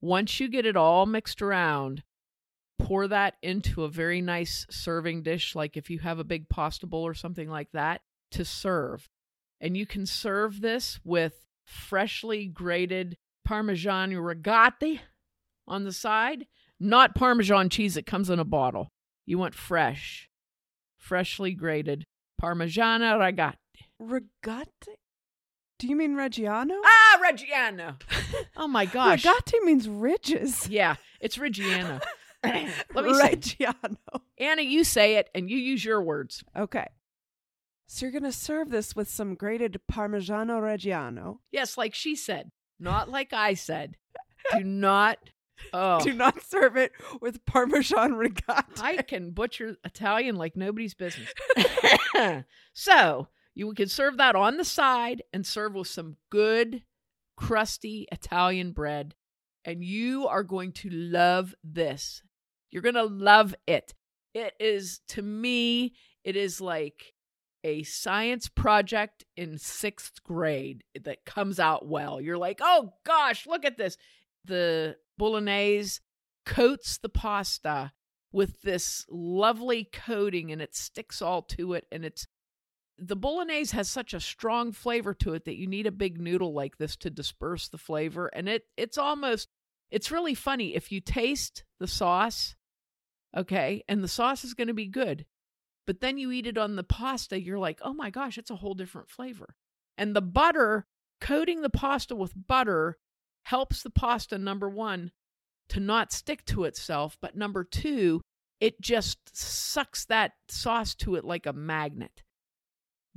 Once 0.00 0.40
you 0.40 0.48
get 0.48 0.66
it 0.66 0.76
all 0.76 1.06
mixed 1.06 1.40
around, 1.40 2.02
pour 2.78 3.06
that 3.06 3.34
into 3.40 3.84
a 3.84 3.88
very 3.88 4.20
nice 4.20 4.66
serving 4.68 5.22
dish, 5.22 5.54
like 5.54 5.76
if 5.76 5.90
you 5.90 6.00
have 6.00 6.18
a 6.18 6.24
big 6.24 6.48
pasta 6.48 6.88
bowl 6.88 7.06
or 7.06 7.14
something 7.14 7.48
like 7.48 7.70
that, 7.72 8.00
to 8.32 8.44
serve. 8.44 9.08
And 9.60 9.76
you 9.76 9.86
can 9.86 10.06
serve 10.06 10.60
this 10.60 10.98
with 11.04 11.44
freshly 11.64 12.46
grated 12.46 13.16
Parmesan 13.44 14.10
rigati 14.10 15.00
on 15.68 15.84
the 15.84 15.92
side, 15.92 16.46
not 16.80 17.14
Parmesan 17.14 17.68
cheese 17.68 17.94
that 17.94 18.06
comes 18.06 18.28
in 18.28 18.40
a 18.40 18.44
bottle. 18.44 18.88
You 19.24 19.38
want 19.38 19.54
fresh, 19.54 20.28
freshly 20.98 21.52
grated 21.52 22.06
Parmigiana 22.42 23.16
reggiano. 23.16 23.54
Regate? 24.00 24.96
Do 25.78 25.86
you 25.86 25.96
mean 25.96 26.14
Reggiano? 26.14 26.76
Ah, 26.84 27.18
Reggiano. 27.24 28.00
oh 28.56 28.68
my 28.68 28.86
gosh. 28.86 29.24
Regate 29.24 29.64
means 29.64 29.88
ridges. 29.88 30.68
Yeah, 30.68 30.96
it's 31.20 31.36
Reggiano. 31.36 32.02
Let 32.44 32.54
me 33.04 33.14
say 33.14 33.36
Reggiano. 33.36 33.96
Say. 34.14 34.20
Anna, 34.38 34.62
you 34.62 34.84
say 34.84 35.16
it 35.16 35.28
and 35.34 35.50
you 35.50 35.58
use 35.58 35.84
your 35.84 36.02
words. 36.02 36.42
Okay. 36.56 36.86
So 37.86 38.06
you're 38.06 38.12
going 38.12 38.22
to 38.22 38.32
serve 38.32 38.70
this 38.70 38.94
with 38.94 39.10
some 39.10 39.34
grated 39.34 39.80
Parmigiano 39.90 40.60
Reggiano. 40.60 41.38
Yes, 41.50 41.76
like 41.76 41.94
she 41.94 42.14
said, 42.14 42.50
not 42.78 43.10
like 43.10 43.32
I 43.32 43.54
said. 43.54 43.96
Do 44.52 44.62
not 44.64 45.18
Oh. 45.72 46.00
Do 46.00 46.12
not 46.12 46.42
serve 46.42 46.76
it 46.76 46.92
with 47.20 47.44
Parmesan 47.46 48.14
ricotta. 48.14 48.82
I 48.82 49.02
can 49.02 49.30
butcher 49.30 49.76
Italian 49.84 50.36
like 50.36 50.56
nobody's 50.56 50.94
business. 50.94 51.32
so 52.72 53.28
you 53.54 53.72
can 53.74 53.88
serve 53.88 54.16
that 54.18 54.36
on 54.36 54.56
the 54.56 54.64
side 54.64 55.22
and 55.32 55.46
serve 55.46 55.74
with 55.74 55.88
some 55.88 56.16
good, 56.30 56.82
crusty 57.36 58.06
Italian 58.12 58.72
bread. 58.72 59.14
And 59.64 59.84
you 59.84 60.26
are 60.26 60.42
going 60.42 60.72
to 60.72 60.90
love 60.90 61.54
this. 61.62 62.22
You're 62.70 62.82
going 62.82 62.94
to 62.94 63.04
love 63.04 63.54
it. 63.66 63.94
It 64.32 64.54
is, 64.58 65.00
to 65.08 65.22
me, 65.22 65.92
it 66.24 66.36
is 66.36 66.60
like 66.60 67.12
a 67.62 67.82
science 67.82 68.48
project 68.48 69.24
in 69.36 69.58
sixth 69.58 70.22
grade 70.22 70.84
that 71.02 71.24
comes 71.26 71.60
out 71.60 71.86
well. 71.86 72.20
You're 72.20 72.38
like, 72.38 72.60
oh 72.62 72.94
gosh, 73.04 73.46
look 73.46 73.64
at 73.64 73.76
this. 73.76 73.96
The 74.44 74.96
bolognese 75.18 76.00
coats 76.46 76.98
the 76.98 77.08
pasta 77.08 77.92
with 78.32 78.62
this 78.62 79.04
lovely 79.10 79.84
coating 79.92 80.50
and 80.50 80.62
it 80.62 80.74
sticks 80.74 81.20
all 81.20 81.42
to 81.42 81.74
it 81.74 81.86
and 81.92 82.04
it's 82.04 82.26
the 83.02 83.16
bolognese 83.16 83.74
has 83.74 83.88
such 83.88 84.12
a 84.12 84.20
strong 84.20 84.72
flavor 84.72 85.14
to 85.14 85.32
it 85.32 85.44
that 85.44 85.56
you 85.56 85.66
need 85.66 85.86
a 85.86 85.92
big 85.92 86.20
noodle 86.20 86.52
like 86.52 86.76
this 86.76 86.96
to 86.96 87.10
disperse 87.10 87.68
the 87.68 87.78
flavor 87.78 88.28
and 88.28 88.48
it 88.48 88.64
it's 88.76 88.98
almost 88.98 89.48
it's 89.90 90.10
really 90.10 90.34
funny 90.34 90.74
if 90.74 90.92
you 90.92 91.00
taste 91.00 91.64
the 91.78 91.86
sauce 91.86 92.54
okay 93.36 93.82
and 93.88 94.04
the 94.04 94.08
sauce 94.08 94.44
is 94.44 94.54
going 94.54 94.68
to 94.68 94.74
be 94.74 94.86
good 94.86 95.24
but 95.86 96.00
then 96.00 96.18
you 96.18 96.30
eat 96.30 96.46
it 96.46 96.58
on 96.58 96.76
the 96.76 96.84
pasta 96.84 97.40
you're 97.40 97.58
like 97.58 97.80
oh 97.82 97.94
my 97.94 98.10
gosh 98.10 98.36
it's 98.36 98.50
a 98.50 98.56
whole 98.56 98.74
different 98.74 99.08
flavor 99.08 99.54
and 99.96 100.14
the 100.14 100.22
butter 100.22 100.86
coating 101.20 101.62
the 101.62 101.70
pasta 101.70 102.14
with 102.14 102.32
butter 102.46 102.96
helps 103.44 103.82
the 103.82 103.90
pasta, 103.90 104.38
number 104.38 104.68
one, 104.68 105.10
to 105.68 105.80
not 105.80 106.12
stick 106.12 106.44
to 106.46 106.64
itself, 106.64 107.16
but 107.20 107.36
number 107.36 107.64
two, 107.64 108.20
it 108.60 108.80
just 108.80 109.18
sucks 109.36 110.04
that 110.06 110.32
sauce 110.48 110.94
to 110.94 111.14
it 111.14 111.24
like 111.24 111.46
a 111.46 111.52
magnet. 111.52 112.22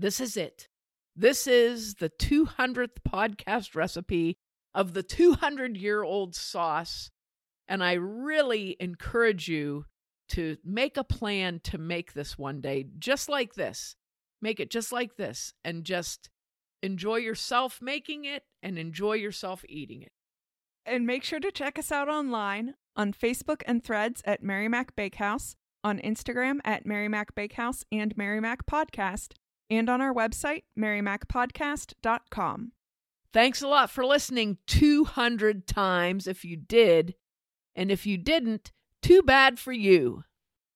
This 0.04 0.20
is 0.20 0.36
it. 0.36 0.68
This 1.16 1.48
is 1.48 1.94
the 1.94 2.10
200th 2.10 2.98
podcast 3.08 3.74
recipe 3.74 4.36
of 4.76 4.94
the 4.94 5.02
200 5.02 5.78
year 5.78 6.04
old 6.04 6.36
sauce. 6.36 7.10
And 7.70 7.82
I 7.82 7.94
really 7.94 8.76
encourage 8.82 9.48
you 9.48 9.86
to 10.32 10.58
make 10.62 10.98
a 10.98 11.06
plan 11.06 11.62
to 11.64 11.78
make 11.78 12.12
this 12.12 12.38
one 12.38 12.60
day 12.60 12.86
just 13.00 13.30
like 13.30 13.54
this. 13.54 13.96
Make 14.42 14.60
it 14.60 14.70
just 14.70 14.92
like 14.92 15.16
this 15.16 15.54
and 15.64 15.86
just 15.86 16.30
enjoy 16.82 17.20
yourself 17.20 17.80
making 17.82 18.26
it 18.26 18.44
and 18.62 18.78
enjoy 18.78 19.14
yourself 19.14 19.64
eating 19.70 20.02
it. 20.02 20.12
And 20.86 21.08
make 21.08 21.24
sure 21.24 21.40
to 21.40 21.50
check 21.50 21.80
us 21.80 21.94
out 21.94 22.10
online 22.10 22.74
on 22.98 23.14
Facebook 23.14 23.62
and 23.66 23.82
threads 23.82 24.22
at 24.26 24.44
Mary 24.44 24.68
Mac 24.68 24.98
Bakehouse, 24.98 25.56
on 25.82 26.00
Instagram 26.00 26.60
at 26.66 26.86
Mary 26.86 27.08
Mac 27.08 27.34
Bakehouse 27.36 27.86
and 27.90 28.18
Mary 28.18 28.42
Mac 28.42 28.66
Podcast, 28.66 29.36
and 29.78 29.90
on 29.90 30.02
our 30.02 30.14
website, 30.14 30.64
marymacpodcast.com. 30.78 32.72
Thanks 33.32 33.62
a 33.62 33.68
lot 33.68 33.90
for 33.90 34.06
listening 34.06 34.58
200 34.68 35.66
times 35.66 36.28
if 36.28 36.46
you 36.46 36.56
did. 36.56 37.16
And 37.76 37.92
if 37.92 38.06
you 38.06 38.18
didn't, 38.18 38.72
too 39.02 39.24
bad 39.24 39.60
for 39.60 39.72
you. 39.72 40.24